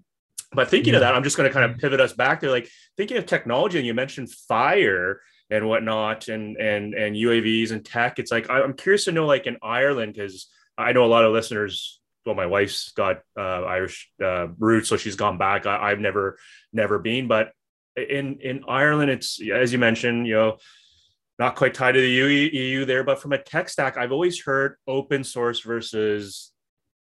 [0.52, 0.98] But thinking yeah.
[0.98, 3.26] of that, I'm just going to kind of pivot us back to like thinking of
[3.26, 3.78] technology.
[3.78, 8.20] And you mentioned fire and whatnot, and and and UAVs and tech.
[8.20, 11.34] It's like I'm curious to know, like in Ireland, because I know a lot of
[11.34, 15.66] listeners well, my wife's got uh, Irish uh, roots, so she's gone back.
[15.66, 16.38] I, have never,
[16.72, 17.54] never been, but
[17.96, 20.58] in in Ireland, it's as you mentioned, you know,
[21.40, 24.76] not quite tied to the EU there, but from a tech stack, I've always heard
[24.88, 26.52] open source versus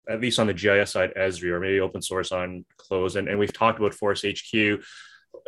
[0.07, 3.15] at least on the GIS side, Esri, or maybe open source on close.
[3.15, 4.81] And, and we've talked about Forest HQ.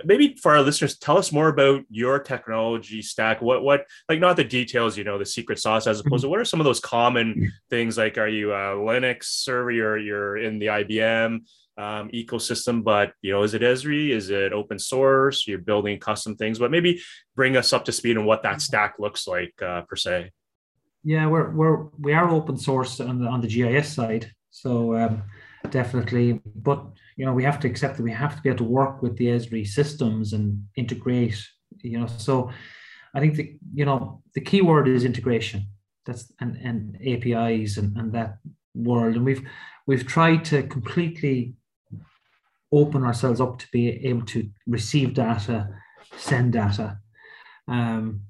[0.06, 3.42] Maybe for our listeners, tell us more about your technology stack.
[3.42, 6.40] What what like not the details, you know, the secret sauce as opposed to what
[6.40, 10.60] are some of those common things like are you a Linux server, you're you're in
[10.60, 11.42] the IBM,
[11.78, 14.10] um, ecosystem, but you know, is it Esri?
[14.10, 15.48] Is it open source?
[15.48, 17.02] You're building custom things, but maybe
[17.36, 20.32] bring us up to speed on what that stack looks like uh, per se.
[21.04, 25.24] Yeah, we're we're we are open source on the on the GIS side, so um,
[25.70, 26.42] definitely.
[26.56, 29.02] But you know, we have to accept that we have to be able to work
[29.02, 31.44] with the Esri systems and integrate.
[31.82, 32.52] You know, so
[33.16, 35.68] I think the you know the key word is integration.
[36.06, 38.38] That's and and APIs and and that
[38.76, 39.48] world, and we've
[39.88, 41.56] we've tried to completely
[42.72, 45.68] open ourselves up to be able to receive data,
[46.18, 46.98] send data.
[47.68, 48.22] Um,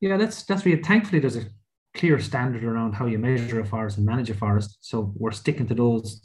[0.00, 1.46] yeah, that's that's really thankfully there's a
[1.94, 4.78] clear standard around how you measure a forest and manage a forest.
[4.80, 6.22] So we're sticking to those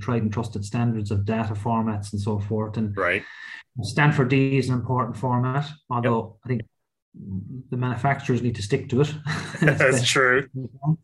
[0.00, 2.76] tried and trusted standards of data formats and so forth.
[2.76, 3.22] And right.
[3.80, 6.44] StanForD is an important format, although yep.
[6.44, 6.62] I think
[7.70, 9.14] the manufacturers need to stick to it.
[9.60, 10.48] That's true.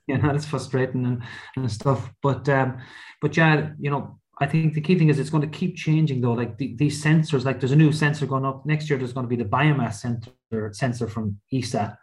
[0.06, 1.22] You know, it's frustrating and,
[1.56, 2.12] and stuff.
[2.22, 2.78] But um,
[3.20, 6.20] but yeah, you know, I think the key thing is it's going to keep changing
[6.20, 6.32] though.
[6.32, 8.98] Like the, these sensors, like there's a new sensor going up next year.
[8.98, 11.98] There's going to be the biomass sensor sensor from ESA.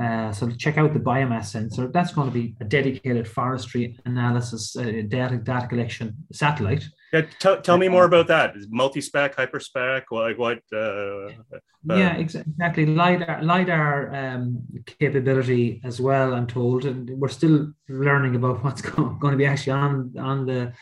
[0.00, 1.88] Uh, so check out the biomass sensor.
[1.88, 6.84] That's going to be a dedicated forestry analysis uh, data data collection satellite.
[7.12, 8.54] Yeah, tell, tell me more about that.
[8.68, 10.60] Multi-spec, hyperspec, like what?
[10.72, 12.84] Uh, uh, yeah, exactly.
[12.86, 14.62] lidar lidar um,
[14.98, 16.34] capability as well.
[16.34, 20.46] I'm told, and we're still learning about what's going, going to be actually on on
[20.46, 20.72] the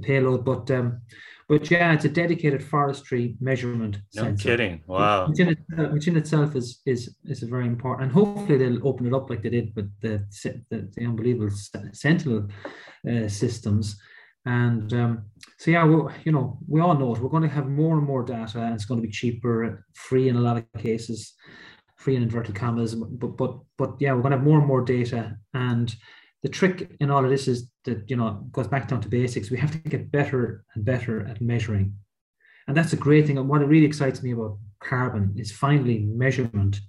[0.00, 0.44] the payload.
[0.44, 1.00] But um,
[1.48, 3.98] but yeah, it's a dedicated forestry measurement.
[4.14, 4.48] No sensor.
[4.48, 4.82] kidding!
[4.86, 5.28] Wow.
[5.28, 8.86] Which in, itself, which in, itself is is is a very important, and hopefully they'll
[8.86, 10.24] open it up like they did with the
[10.70, 11.54] the, the unbelievable
[11.92, 12.48] Sentinel
[13.10, 13.98] uh, systems.
[14.44, 15.24] And um,
[15.58, 17.20] so yeah, we, you know, we all know it.
[17.20, 20.28] We're going to have more and more data, and it's going to be cheaper, free
[20.28, 21.34] in a lot of cases,
[21.96, 22.94] free in inverted commas.
[22.94, 25.94] But but but yeah, we're going to have more and more data, and
[26.42, 29.50] the trick in all of this is that you know goes back down to basics.
[29.50, 31.94] We have to get better and better at measuring,
[32.66, 33.38] and that's a great thing.
[33.38, 36.80] And what really excites me about carbon is finally measurement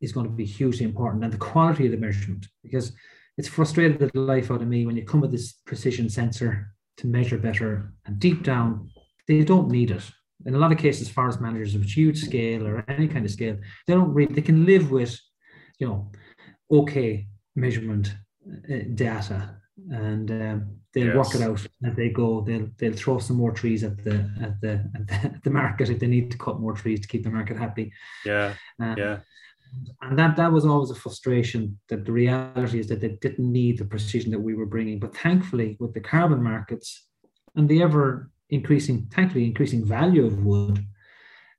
[0.00, 2.92] is going to be hugely important, and the quality of the measurement because
[3.38, 7.06] it's frustrated the life out of me when you come with this precision sensor to
[7.06, 8.90] measure better, and deep down
[9.28, 10.02] they don't need it.
[10.44, 13.56] In a lot of cases, forest managers of huge scale or any kind of scale,
[13.86, 15.18] they don't really they can live with,
[15.78, 16.10] you know,
[16.70, 18.14] okay measurement
[18.94, 19.56] data
[19.90, 21.16] and um, they'll yes.
[21.16, 22.42] work it out as they go.
[22.42, 25.90] They'll they'll throw some more trees at the at the at the, at the market
[25.90, 27.92] if they need to cut more trees to keep the market happy.
[28.24, 29.18] Yeah, um, yeah.
[30.02, 31.78] And that that was always a frustration.
[31.88, 35.00] That the reality is that they didn't need the precision that we were bringing.
[35.00, 37.06] But thankfully, with the carbon markets
[37.56, 40.84] and the ever increasing, thankfully increasing value of wood,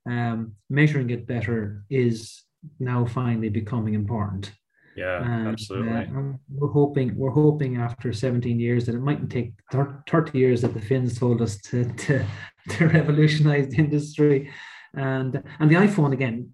[0.06, 2.44] um, measuring it better is
[2.78, 4.52] now finally becoming important.
[4.96, 5.92] Yeah, and, absolutely.
[5.92, 10.74] Uh, we're hoping we're hoping after 17 years that it mightn't take 30 years that
[10.74, 12.24] the Finns told us to to,
[12.70, 14.50] to revolutionize the industry,
[14.94, 16.50] and and the iPhone again,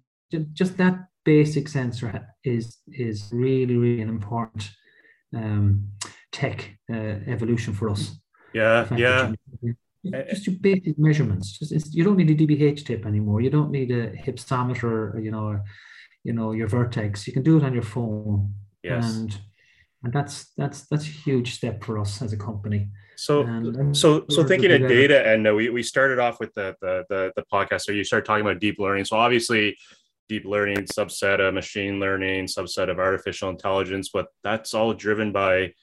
[0.53, 4.71] just that basic sensor is is really really an important
[5.35, 5.87] um,
[6.31, 8.17] tech uh, evolution for us.
[8.53, 9.31] Yeah, yeah.
[10.03, 11.59] just your basic measurements.
[11.59, 13.41] Just you don't need a DBH tip anymore.
[13.41, 15.63] You don't need a hypsometer, you know, or,
[16.23, 17.27] you know your vertex.
[17.27, 18.53] You can do it on your phone.
[18.83, 19.15] Yes.
[19.15, 19.37] And
[20.03, 22.89] and that's that's that's a huge step for us as a company.
[23.17, 26.75] So and, so so thinking of data, and uh, we we started off with the
[26.81, 27.81] the the, the podcast.
[27.81, 29.05] So you started talking about deep learning.
[29.05, 29.77] So obviously
[30.31, 35.73] deep learning subset of machine learning subset of artificial intelligence but that's all driven by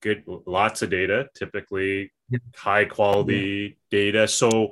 [0.00, 2.38] good lots of data typically yeah.
[2.56, 3.98] high quality yeah.
[3.98, 4.70] data so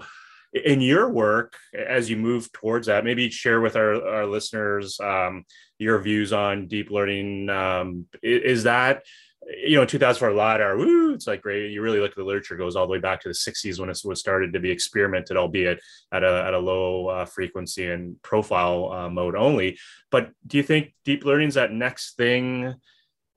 [0.52, 5.44] in your work as you move towards that maybe share with our, our listeners um,
[5.78, 9.02] your views on deep learning um, is that
[9.64, 11.70] you know, 2004 LiDAR, woo, it's like great.
[11.70, 13.88] You really look at the literature goes all the way back to the 60s when
[13.88, 15.80] it was started to be experimented, albeit
[16.12, 19.78] at a, at a low uh, frequency and profile uh, mode only.
[20.10, 22.74] But do you think deep learning is that next thing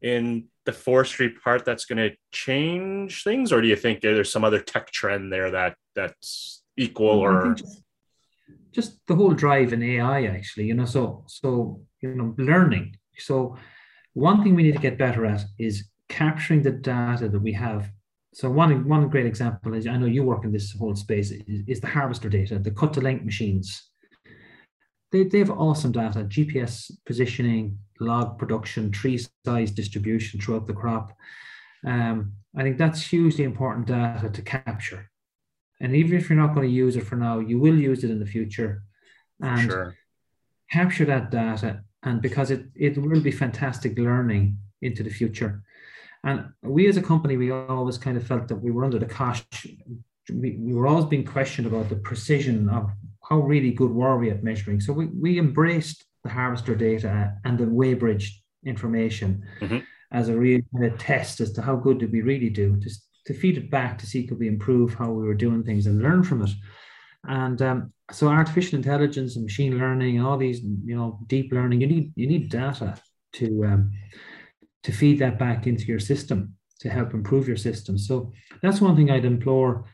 [0.01, 4.43] in the forestry part that's going to change things, or do you think there's some
[4.43, 7.55] other tech trend there that that's equal or?
[7.55, 7.81] Just,
[8.71, 12.97] just the whole drive in AI, actually, you know, so so you know, learning.
[13.17, 13.57] So
[14.13, 17.89] one thing we need to get better at is capturing the data that we have.
[18.33, 21.63] So one, one great example is I know you work in this whole space is,
[21.67, 23.89] is the harvester data, the cut to length machines.
[25.11, 31.13] They, they have awesome data, GPS positioning, log production, tree size distribution throughout the crop.
[31.85, 35.09] Um, I think that's hugely important data to capture.
[35.83, 38.09] And even if you're not going to use it for now, you will use it
[38.09, 38.83] in the future.
[39.41, 39.95] And sure.
[40.71, 41.81] capture that data.
[42.03, 45.61] And because it, it will be fantastic learning into the future.
[46.23, 49.05] And we as a company, we always kind of felt that we were under the
[49.05, 49.43] cosh.
[50.33, 52.89] We, we were always being questioned about the precision of
[53.29, 54.79] how really good were we at measuring.
[54.79, 58.29] So we, we embraced the harvester data and the weighbridge
[58.65, 59.79] information mm-hmm.
[60.13, 60.61] as a real
[60.97, 62.79] test as to how good did we really do,
[63.25, 66.01] to feed it back to see could we improve how we were doing things and
[66.01, 66.49] learn from it.
[67.25, 71.81] And um, so artificial intelligence and machine learning and all these, you know, deep learning,
[71.81, 72.95] you need you need data
[73.33, 73.91] to um,
[74.83, 77.97] to feed that back into your system to help improve your system.
[77.97, 79.85] So that's one thing I'd implore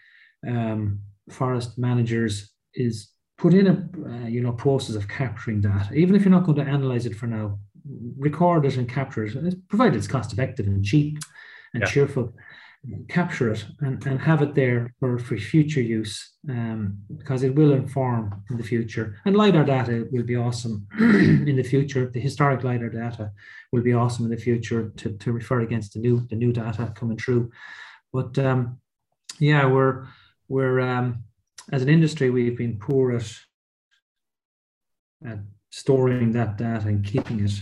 [0.47, 6.15] um, forest managers is put in a uh, you know process of capturing data, even
[6.15, 7.59] if you're not going to analyze it for now.
[8.17, 11.17] Record it and capture it, provided it's cost effective and cheap
[11.73, 11.89] and yeah.
[11.89, 12.33] cheerful
[13.09, 17.73] capture it and, and have it there for, for future use um, because it will
[17.73, 19.17] inform in the future.
[19.25, 22.09] And LiDAR data will be awesome in the future.
[22.09, 23.31] The historic LiDAR data
[23.73, 26.93] will be awesome in the future to, to refer against the new the new data
[26.95, 27.51] coming through.
[28.13, 28.79] But um,
[29.39, 30.07] yeah, we're
[30.47, 31.23] we're um,
[31.71, 33.31] as an industry we've been poor at,
[35.25, 37.53] at storing that data and keeping it.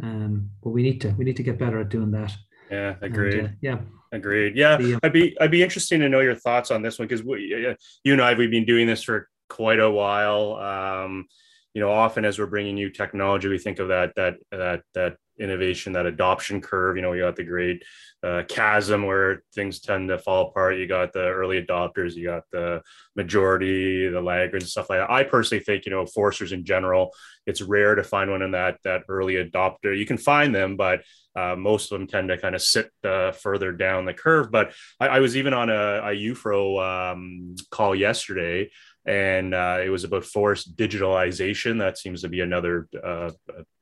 [0.00, 2.36] Um, but we need to we need to get better at doing that.
[2.70, 3.38] Yeah, agreed.
[3.38, 3.78] And, uh, yeah,
[4.12, 4.56] Agreed.
[4.56, 7.08] Yeah, the, um, I'd be I'd be interested to know your thoughts on this one
[7.08, 7.76] because you
[8.12, 10.54] and I we've been doing this for quite a while.
[10.54, 11.26] Um,
[11.74, 15.16] you know, often as we're bringing new technology, we think of that that that that
[15.38, 16.96] innovation, that adoption curve.
[16.96, 17.84] You know, you got the great
[18.22, 20.76] uh, chasm where things tend to fall apart.
[20.76, 22.82] You got the early adopters, you got the
[23.14, 25.10] majority, the laggards, and stuff like that.
[25.10, 27.14] I personally think, you know, forcers in general,
[27.46, 29.96] it's rare to find one in that that early adopter.
[29.96, 31.02] You can find them, but
[31.36, 34.50] uh, most of them tend to kind of sit uh, further down the curve.
[34.50, 38.70] But I, I was even on a, a IUFRO um, call yesterday
[39.08, 41.78] and uh, it was about forest digitalization.
[41.78, 43.30] That seems to be another uh,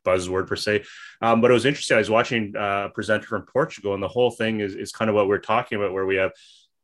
[0.07, 0.85] buzzword per se.
[1.21, 1.97] Um, but it was interesting.
[1.97, 5.09] I was watching uh, a presenter from Portugal, and the whole thing is, is kind
[5.09, 6.31] of what we're talking about, where we have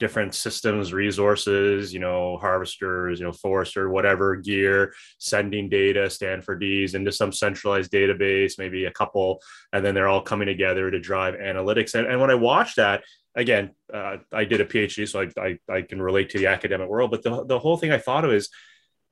[0.00, 7.12] different systems, resources, you know, harvesters, you know, forester, whatever gear, sending data, StanForD's into
[7.12, 9.40] some centralized database, maybe a couple,
[9.72, 11.94] and then they're all coming together to drive analytics.
[11.94, 15.58] And, and when I watched that, again, uh, I did a PhD, so I, I,
[15.72, 17.10] I, can relate to the academic world.
[17.10, 18.48] But the, the whole thing I thought of is,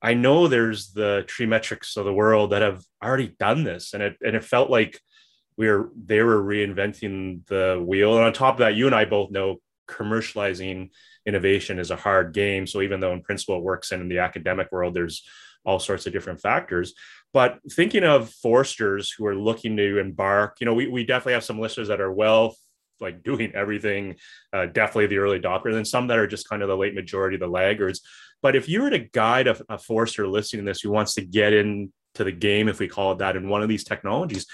[0.02, 4.16] I know there's the Treemetrics of the world that have already done this, and it
[4.22, 4.98] and it felt like
[5.56, 8.16] we were they were reinventing the wheel.
[8.16, 9.58] And on top of that, you and I both know
[9.88, 10.90] commercializing
[11.26, 12.66] innovation is a hard game.
[12.66, 15.22] So even though in principle it works in the academic world, there's
[15.64, 16.94] all sorts of different factors.
[17.34, 21.44] But thinking of foresters who are looking to embark, you know, we, we definitely have
[21.44, 22.56] some listeners that are well
[23.00, 24.16] like doing everything,
[24.52, 27.36] uh, definitely the early adopters, and some that are just kind of the late majority,
[27.36, 28.00] the laggards.
[28.42, 31.22] But if you were to guide a, a forester listening to this who wants to
[31.22, 34.46] get into the game, if we call it that, in one of these technologies,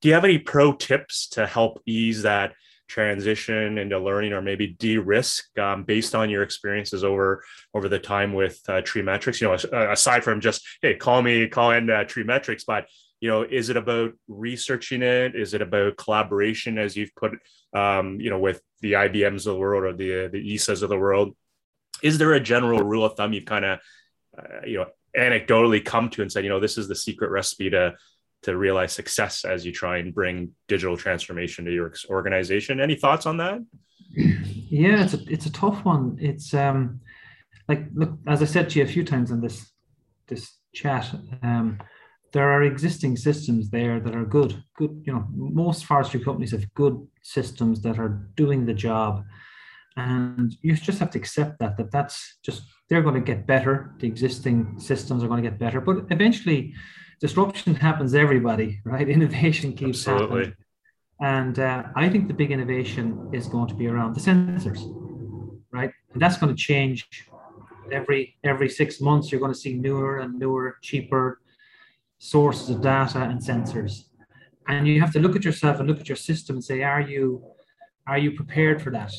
[0.00, 2.54] do you have any pro tips to help ease that
[2.88, 7.44] transition into learning or maybe de-risk um, based on your experiences over
[7.74, 11.72] over the time with uh, Treemetrics you know aside from just hey call me call
[11.72, 12.86] in uh, Treemetrics but
[13.20, 15.34] you know is it about researching it?
[15.34, 17.32] Is it about collaboration as you've put
[17.74, 20.98] um, you know with the ibms of the world or the the esas of the
[20.98, 21.36] world?
[22.02, 23.78] Is there a general rule of thumb you've kind of
[24.38, 27.70] uh, you know anecdotally come to and said you know this is the secret recipe
[27.70, 27.94] to
[28.42, 32.80] to realize success as you try and bring digital transformation to your organization?
[32.80, 33.58] Any thoughts on that?
[34.14, 36.18] Yeah it's a, it's a tough one.
[36.20, 37.00] It's um
[37.68, 39.70] like look as i said to you a few times in this
[40.26, 41.78] this chat um
[42.32, 46.72] there are existing systems there that are good good you know most forestry companies have
[46.74, 49.24] good systems that are doing the job.
[49.96, 53.94] And you just have to accept that that that's just they're going to get better.
[53.98, 55.80] The existing systems are going to get better.
[55.80, 56.74] But eventually
[57.20, 59.08] disruption happens everybody right?
[59.08, 60.38] Innovation keeps Absolutely.
[60.38, 60.56] happening.
[61.20, 64.80] And uh, i think the big innovation is going to be around the sensors
[65.70, 65.90] right?
[66.12, 67.08] And that's going to change.
[67.90, 71.40] Every every six months you're going to see newer and newer cheaper
[72.18, 74.04] sources of data and sensors
[74.68, 77.00] and you have to look at yourself and look at your system and say are
[77.00, 77.42] you
[78.06, 79.12] are you prepared for that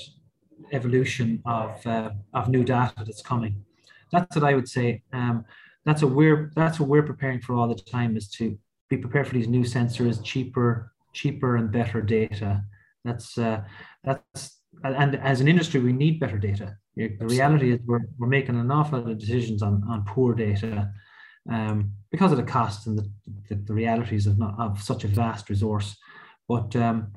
[0.72, 3.64] evolution of uh, of new data that's coming.
[4.12, 5.04] That's what I would say.
[5.14, 5.46] Um,
[5.86, 8.58] that's what we're that's what we're preparing for all the time is to
[8.90, 12.64] be prepared for these new sensors, cheaper, cheaper and better data.
[13.06, 13.62] That's uh,
[14.04, 16.76] that's and as an industry we need better data.
[16.96, 20.92] The reality is we're, we're making an awful lot of decisions on, on poor data
[21.50, 23.10] um, because of the costs and the,
[23.50, 25.98] the, the, realities of not of such a vast resource.
[26.48, 27.14] But um,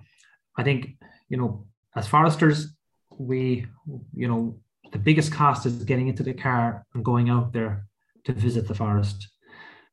[0.57, 0.97] I think
[1.29, 2.75] you know as foresters
[3.19, 3.67] we,
[4.15, 4.59] you know,
[4.93, 7.87] the biggest cost is getting into the car and going out there
[8.25, 9.29] to visit the forest.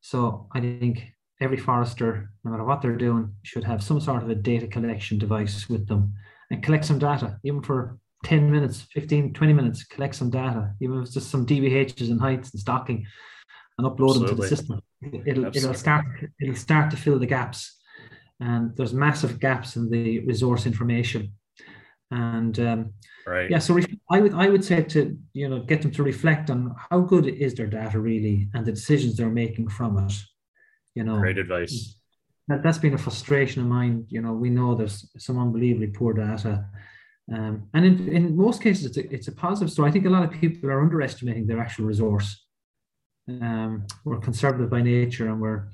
[0.01, 4.29] So I think every forester, no matter what they're doing, should have some sort of
[4.29, 6.13] a data collection device with them
[6.51, 10.97] and collect some data, even for 10 minutes, 15, 20 minutes, collect some data, even
[10.97, 13.05] if it's just some DBHs and heights and stocking
[13.79, 14.27] and upload Absolutely.
[14.27, 14.81] them to the system.
[15.25, 16.05] It'll, it'll start
[16.41, 17.77] it'll start to fill the gaps.
[18.39, 21.33] And there's massive gaps in the resource information.
[22.11, 22.93] And um,
[23.29, 23.49] Right.
[23.49, 23.59] Yeah.
[23.59, 27.01] So I would I would say to you know get them to reflect on how
[27.01, 30.13] good is their data really and the decisions they're making from it.
[30.95, 31.19] You know.
[31.19, 31.95] Great advice.
[32.47, 34.05] That, that's been a frustration of mine.
[34.09, 36.65] You know, we know there's some unbelievably poor data.
[37.31, 39.89] Um, and in, in most cases, it's a, it's a positive story.
[39.89, 42.43] I think a lot of people are underestimating their actual resource.
[43.41, 45.69] Um, we're conservative by nature, and we're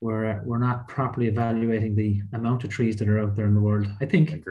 [0.00, 3.60] we're we're not properly evaluating the amount of trees that are out there in the
[3.60, 3.86] world.
[4.00, 4.44] I think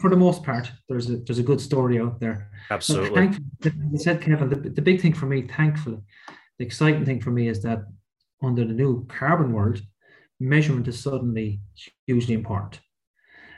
[0.00, 2.50] for the most part, there's a there's a good story out there.
[2.70, 3.38] Absolutely.
[3.64, 5.98] You said Kevin, the, the big thing for me, thankfully,
[6.58, 7.84] the exciting thing for me is that
[8.42, 9.80] under the new carbon world,
[10.40, 11.60] measurement is suddenly
[12.06, 12.80] hugely important.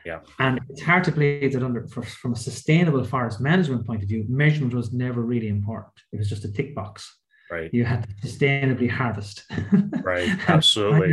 [0.05, 0.21] Yeah.
[0.39, 4.09] And it's hard to believe that under for, from a sustainable forest management point of
[4.09, 5.93] view, measurement was never really important.
[6.13, 7.19] It was just a tick box.
[7.51, 7.73] Right.
[7.73, 9.45] You have to sustainably harvest.
[10.03, 10.29] right.
[10.49, 11.13] Absolutely.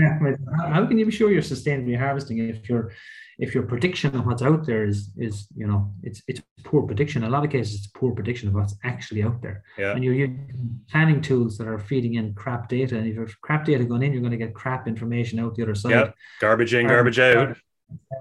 [0.67, 2.91] How can you be sure you're sustainably harvesting if you're
[3.38, 7.23] if your prediction of what's out there is is you know it's it's poor prediction
[7.23, 9.91] a lot of cases it's poor prediction of what's actually out there yeah.
[9.91, 13.65] and you're using planning tools that are feeding in crap data and if there's crap
[13.65, 16.09] data going in you're going to get crap information out the other side yeah
[16.39, 17.57] garbage in garbage out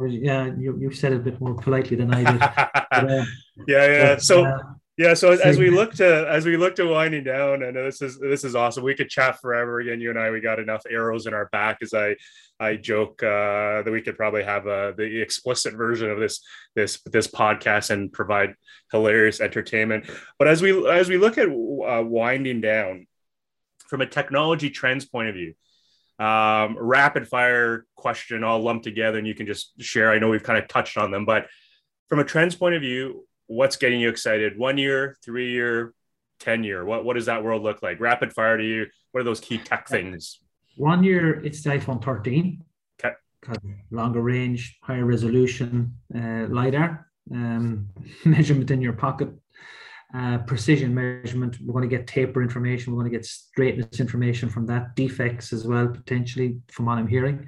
[0.09, 2.41] yeah you, you said it a bit more politely than i did
[2.91, 3.25] but, uh,
[3.69, 4.59] yeah yeah but, so uh,
[4.97, 8.17] yeah, so as we look to as we look to winding down, and this is
[8.19, 8.85] this is awesome.
[8.85, 10.01] We could chat forever again.
[10.01, 11.79] You and I, we got enough arrows in our back.
[11.83, 12.15] As I
[12.61, 16.41] I joke uh, that we could probably have uh, the explicit version of this
[16.77, 18.55] this this podcast and provide
[18.93, 20.09] hilarious entertainment.
[20.39, 23.09] But as we as we look at uh, winding down
[23.89, 25.55] from a technology trends point of view,
[26.25, 30.13] um, rapid fire question all lumped together, and you can just share.
[30.13, 31.49] I know we've kind of touched on them, but
[32.09, 34.59] from a trends point of view, what's getting you excited?
[34.59, 35.95] One year, three year,
[36.41, 36.85] 10 year?
[36.85, 38.01] What, what does that world look like?
[38.01, 38.87] Rapid fire to you.
[39.13, 40.41] What are those key tech things?
[40.77, 42.63] One year, it's the iPhone 13.
[43.03, 43.15] Okay.
[43.91, 47.89] Longer range, higher resolution, uh, LiDAR, um,
[48.25, 49.29] measurement in your pocket,
[50.15, 51.59] uh, precision measurement.
[51.61, 52.93] We're going to get taper information.
[52.93, 57.07] We're going to get straightness information from that, defects as well, potentially, from what I'm
[57.07, 57.47] hearing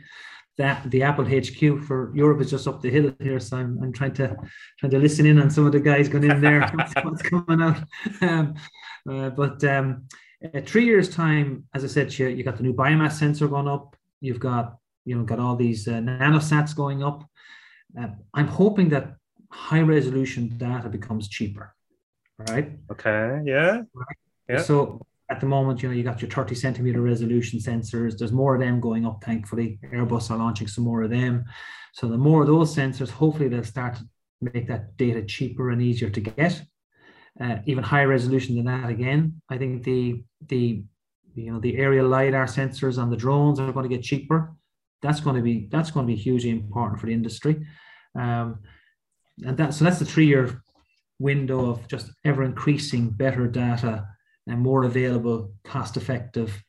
[0.59, 3.93] that the Apple HQ for Europe is just up the hill here, so I'm, I'm
[3.93, 4.37] trying to
[4.79, 7.63] trying to listen in on some of the guys going in there, what's, what's coming
[7.63, 7.79] out.
[8.23, 8.55] Um,
[9.11, 10.09] uh, but um,
[10.65, 13.97] three years time, as I said, you you got the new biomass sensor going up.
[14.21, 17.25] You've got you know got all these uh, nanosats going up.
[17.99, 19.17] Uh, I'm hoping that
[19.51, 21.75] high resolution data becomes cheaper,
[22.51, 22.73] right?
[22.91, 23.43] Okay.
[23.45, 23.83] Yeah.
[23.93, 24.17] Right?
[24.49, 24.63] Yeah.
[24.63, 28.17] So at the moment, you know, you got your 30 centimeter resolution sensors.
[28.17, 29.79] There's more of them going up, thankfully.
[29.93, 31.45] Airbus are launching some more of them.
[31.95, 34.05] So the more of those sensors, hopefully they'll start to
[34.41, 36.63] make that data cheaper and easier to get.
[37.41, 39.43] Uh, even higher resolution than that again.
[39.51, 40.85] I think the the
[41.35, 44.55] you know the aerial lidar sensors on the drones are going to get cheaper.
[45.03, 47.67] That's going to be that's going to be hugely important for the industry.
[48.19, 48.61] Um,
[49.45, 50.63] and that so that's the three year
[51.19, 54.07] window of just ever increasing better data
[54.47, 56.63] and more available, cost effective,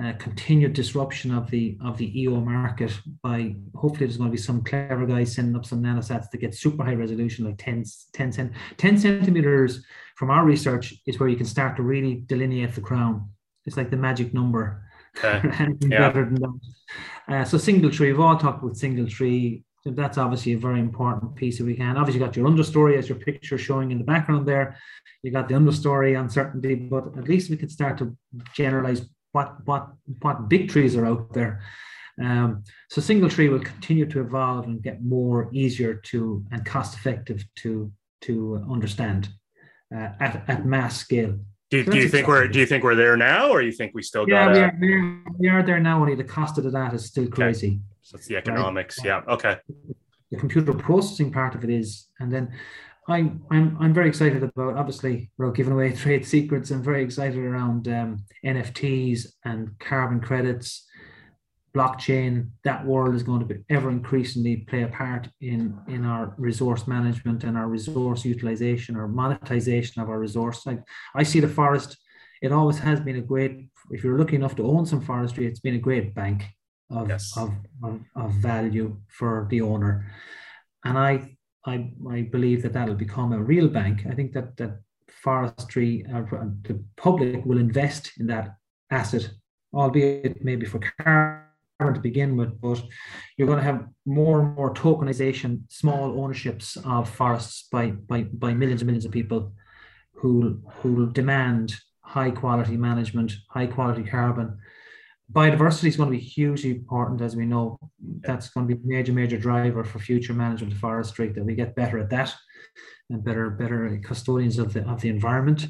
[0.00, 4.40] uh, continued disruption of the of the EO market by hopefully there's going to be
[4.40, 8.32] some clever guys sending up some nanosats that get super high resolution like 10, 10,
[8.32, 9.84] cent, 10 centimeters
[10.16, 13.28] from our research is where you can start to really delineate the crown.
[13.64, 14.84] It's like the magic number.
[15.16, 15.42] Okay.
[15.80, 15.98] yeah.
[15.98, 16.60] better than that.
[17.28, 19.64] Uh, so single tree, we've all talked about single tree.
[19.96, 21.96] That's obviously a very important piece if we can.
[21.96, 24.78] Obviously, you got your understory as your picture showing in the background there.
[25.22, 28.16] You got the understory uncertainty, but at least we could start to
[28.54, 29.88] generalize what what
[30.22, 31.62] what big trees are out there.
[32.20, 36.96] Um, so single tree will continue to evolve and get more easier to and cost
[36.96, 39.28] effective to to understand
[39.94, 41.38] uh, at, at mass scale.
[41.70, 43.92] Do, so do you think we're do you think we're there now, or you think
[43.94, 44.56] we still yeah, got?
[44.56, 46.00] Yeah, we are, we are there now.
[46.00, 47.80] Only the cost of that is still crazy.
[48.08, 48.98] So it's the economics.
[49.00, 49.06] Right?
[49.06, 49.34] Yeah.
[49.34, 49.58] Okay.
[50.30, 52.54] The computer processing part of it is, and then
[53.06, 54.78] I'm I'm I'm very excited about.
[54.78, 56.70] Obviously, we're giving away trade secrets.
[56.70, 60.86] I'm very excited around um, NFTs and carbon credits,
[61.74, 62.48] blockchain.
[62.64, 66.86] That world is going to be ever increasingly play a part in in our resource
[66.86, 70.64] management and our resource utilization or monetization of our resource.
[70.64, 70.80] Like
[71.14, 71.98] I see the forest.
[72.40, 73.68] It always has been a great.
[73.90, 76.44] If you're lucky enough to own some forestry, it's been a great bank
[76.90, 77.36] of yes.
[77.36, 80.10] of, of, of value for the owner.
[80.84, 81.36] And I
[81.66, 84.06] I, I believe that that'll become a real bank.
[84.08, 84.80] I think that that
[85.22, 86.22] forestry, uh,
[86.62, 88.56] the public will invest in that
[88.90, 89.30] asset,
[89.74, 92.82] albeit maybe for carbon to begin with, but
[93.36, 98.54] you're going to have more and more tokenization, small ownerships of forests by, by, by
[98.54, 99.52] millions and millions of people
[100.14, 104.58] who who will demand high quality management, high quality carbon,
[105.32, 107.78] biodiversity is going to be hugely important, as we know.
[108.20, 111.28] That's going to be a major, major driver for future management of forestry.
[111.28, 112.34] That we get better at that,
[113.10, 115.66] and better, better custodians of the of the environment.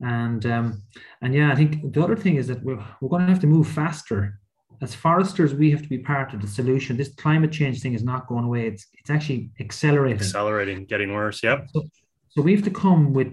[0.00, 0.82] And um,
[1.22, 3.46] and yeah, I think the other thing is that we're we're going to have to
[3.46, 4.40] move faster.
[4.82, 6.98] As foresters, we have to be part of the solution.
[6.98, 8.66] This climate change thing is not going away.
[8.66, 10.18] It's it's actually accelerating.
[10.18, 11.42] Accelerating, getting worse.
[11.42, 11.68] Yep.
[11.72, 11.82] So,
[12.36, 13.32] so we have to come with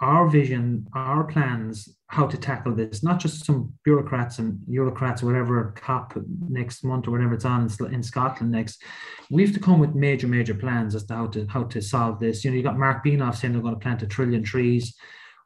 [0.00, 5.72] our vision, our plans, how to tackle this, not just some bureaucrats and bureaucrats whatever
[5.76, 8.82] COP next month or whatever it's on in Scotland next.
[9.30, 12.18] We have to come with major, major plans as to how to how to solve
[12.18, 12.44] this.
[12.44, 14.96] You know, you got Mark Benioff saying they're going to plant a trillion trees.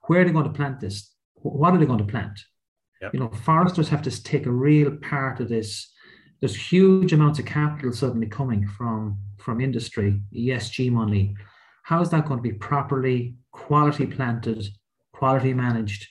[0.07, 1.13] Where are they going to plant this?
[1.35, 2.41] What are they going to plant?
[3.03, 3.13] Yep.
[3.13, 5.93] You know, foresters have to take a real part of this.
[6.41, 11.37] There's huge amounts of capital suddenly coming from from industry, ESG money
[11.85, 14.67] how is that going to be properly quality planted,
[15.13, 16.09] quality managed?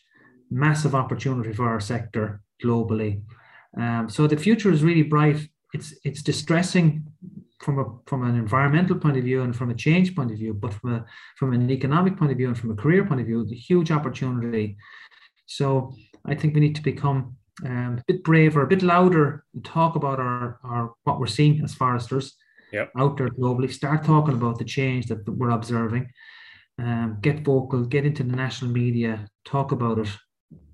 [0.50, 3.22] Massive opportunity for our sector globally.
[3.76, 5.50] Um, so the future is really bright.
[5.74, 7.04] It's it's distressing
[7.60, 10.54] from a from an environmental point of view and from a change point of view,
[10.54, 11.06] but from a
[11.38, 13.90] from an economic point of view and from a career point of view, the huge
[13.90, 14.78] opportunity.
[15.48, 15.94] So
[16.26, 19.96] I think we need to become um, a bit braver, a bit louder, and talk
[19.96, 22.36] about our, our what we're seeing as foresters,
[22.74, 22.92] yep.
[22.98, 23.72] out there globally.
[23.72, 26.10] Start talking about the change that we're observing.
[26.80, 30.10] Um, get vocal, get into the national media, talk about it,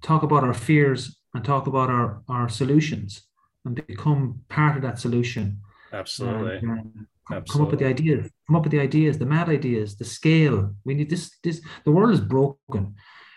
[0.01, 3.21] talk about our fears, and talk about our, our solutions,
[3.65, 5.59] and become part of that solution.
[5.91, 6.57] Absolutely.
[6.57, 7.51] And, uh, Absolutely.
[7.51, 8.31] Come up with the ideas.
[8.47, 10.73] Come up with the ideas, the mad ideas, the scale.
[10.83, 11.37] We need this.
[11.43, 12.95] This the world is broken,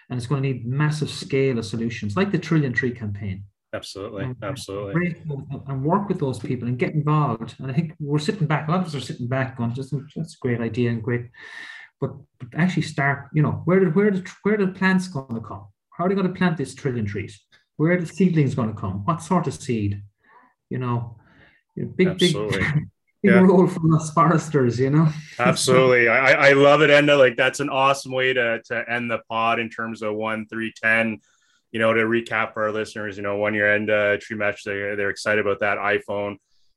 [0.09, 3.45] and it's going to need massive scale of solutions, like the Trillion Tree campaign.
[3.75, 5.17] Absolutely, and, uh, absolutely.
[5.67, 7.55] And work with those people and get involved.
[7.59, 8.69] And I think we're sitting back.
[8.69, 11.31] A lot of us are sitting back, going, "Just that's a great idea and great,"
[11.99, 13.31] but, but actually start.
[13.33, 15.67] You know, where did where did where the plants going to come?
[15.91, 17.41] How are they going to plant these trillion trees?
[17.77, 19.05] Where are the seedlings going to come?
[19.07, 20.03] What sort of seed?
[20.69, 21.17] You know,
[21.97, 22.59] big absolutely.
[22.75, 22.89] big.
[23.23, 23.41] yeah.
[23.41, 25.09] role from us foresters, you know.
[25.39, 27.19] Absolutely, I, I love it, Enda.
[27.19, 30.75] Like that's an awesome way to to end the pod in terms of one three
[30.77, 31.21] ten
[31.73, 34.95] you know, to recap for our listeners, you know, one year end uh, Treemetrics, they,
[34.95, 36.37] they're excited about that iPhone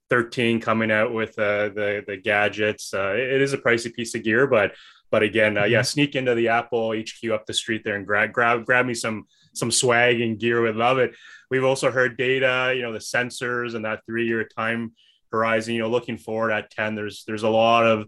[0.09, 2.93] 13 coming out with uh, the the gadgets.
[2.93, 4.73] Uh, it is a pricey piece of gear, but
[5.11, 5.85] but again, uh, yeah, mm-hmm.
[5.85, 9.25] sneak into the Apple HQ up the street there and grab grab grab me some
[9.53, 10.61] some swag and gear.
[10.61, 11.15] Would love it.
[11.49, 14.93] We've also heard data, you know, the sensors and that three year time
[15.31, 15.73] horizon.
[15.73, 18.07] You know, looking forward at 10, there's there's a lot of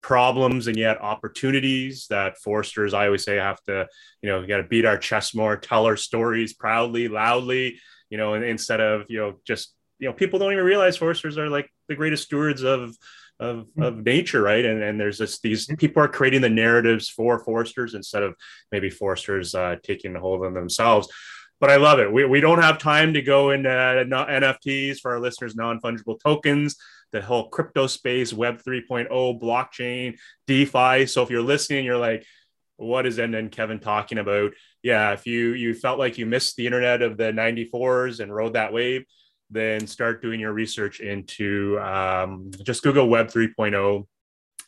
[0.00, 3.86] problems and yet opportunities that foresters i always say have to
[4.22, 7.78] you know got to beat our chest more tell our stories proudly loudly
[8.08, 11.48] you know instead of you know just you know people don't even realize foresters are
[11.48, 12.96] like the greatest stewards of
[13.40, 13.86] of, mm.
[13.86, 17.94] of nature right and, and there's this these people are creating the narratives for foresters
[17.94, 18.34] instead of
[18.70, 21.08] maybe foresters uh, taking the hold of themselves
[21.60, 22.12] but I love it.
[22.12, 26.76] We, we don't have time to go into NFTs for our listeners, non fungible tokens
[27.12, 29.08] the whole crypto space, Web 3.0,
[29.40, 31.06] blockchain, DeFi.
[31.06, 32.24] So if you're listening, you're like,
[32.76, 34.52] what is and Kevin talking about?
[34.82, 38.52] Yeah, if you you felt like you missed the internet of the 94s and rode
[38.52, 39.04] that wave,
[39.50, 44.06] then start doing your research into um, just Google Web 3.0.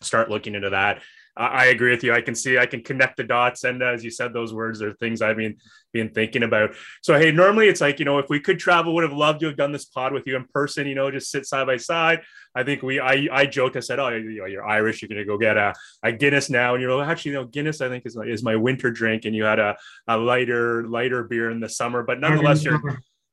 [0.00, 1.02] Start looking into that.
[1.40, 2.12] I agree with you.
[2.12, 3.64] I can see, I can connect the dots.
[3.64, 5.56] And as you said, those words are things I've been,
[5.90, 6.74] been thinking about.
[7.00, 9.46] So, hey, normally it's like, you know, if we could travel, would have loved to
[9.46, 12.20] have done this pod with you in person, you know, just sit side by side.
[12.54, 15.24] I think we, I, I joked, I said, oh, you know, you're Irish, you're to
[15.24, 15.72] go get a,
[16.02, 16.74] a Guinness now.
[16.74, 19.24] And you're actually, you know, Guinness, I think is my, is my winter drink.
[19.24, 19.76] And you had a,
[20.08, 22.82] a lighter, lighter beer in the summer, but nonetheless, you're,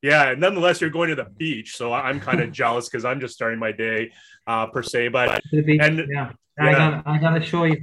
[0.02, 1.76] yeah, and nonetheless, you're going to the beach.
[1.76, 4.12] So I'm kind of jealous because I'm just starting my day
[4.46, 6.32] uh, per se, but, and yeah.
[6.60, 7.76] I got I to show you.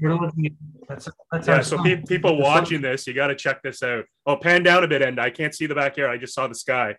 [0.88, 1.61] That's, that's yeah.
[1.61, 4.03] So pe- people watching this, you got to check this out.
[4.26, 6.09] Oh, pan down a bit, and I can't see the back here.
[6.09, 6.95] I just saw the sky.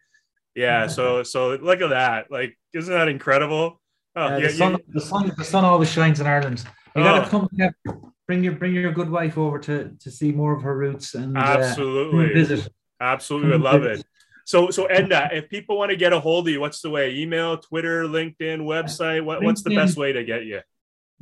[0.55, 0.87] Yeah.
[0.87, 2.31] So so look at that.
[2.31, 3.81] Like, isn't that incredible?
[4.15, 6.65] Oh, yeah, the, sun, the sun the sun always shines in Ireland.
[6.95, 7.49] You got to oh.
[7.51, 8.13] come.
[8.27, 11.37] Bring your bring your good wife over to to see more of her roots and
[11.37, 12.73] uh, absolutely uh, visit.
[13.01, 14.05] Absolutely, I love it.
[14.47, 17.17] So, so Enda, if people want to get a hold of you, what's the way?
[17.17, 19.25] Email, Twitter, LinkedIn, website.
[19.25, 20.61] What, what's the best way to get you?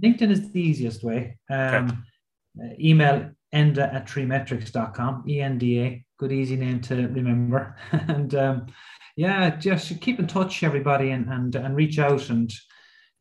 [0.03, 1.39] LinkedIn is the easiest way.
[1.51, 2.05] Um,
[2.61, 2.77] okay.
[2.79, 7.77] email enda at treemetrics.com, E-N-D-A, good easy name to remember.
[7.93, 8.67] and um,
[9.17, 12.53] yeah, just keep in touch, everybody, and, and, and reach out and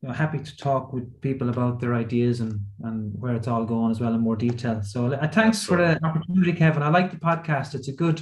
[0.01, 3.63] you know, happy to talk with people about their ideas and, and where it's all
[3.63, 4.81] going as well in more detail.
[4.83, 6.83] So uh, thanks for the opportunity, Kevin.
[6.83, 7.73] I like the podcast.
[7.73, 8.21] It's a good,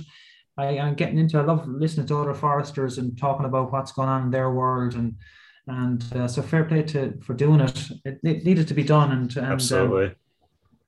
[0.62, 4.10] I, am getting into, I love listening to other foresters and talking about what's going
[4.10, 5.16] on in their world and
[5.68, 7.90] and uh, so fair play to for doing it.
[8.04, 10.08] It, it needed to be done, and, and absolutely.
[10.08, 10.16] Um,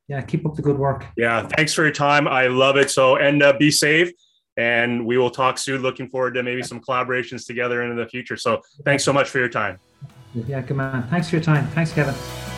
[0.08, 1.06] yeah, keep up the good work.
[1.16, 2.28] Yeah, thanks for your time.
[2.28, 2.92] I love it.
[2.92, 4.12] So, and uh, be safe.
[4.58, 5.82] And we will talk soon.
[5.82, 8.38] Looking forward to maybe some collaborations together in the future.
[8.38, 9.80] So, thanks so much for your time.
[10.34, 11.08] Yeah, good man.
[11.10, 11.68] Thanks for your time.
[11.68, 12.53] Thanks, Kevin.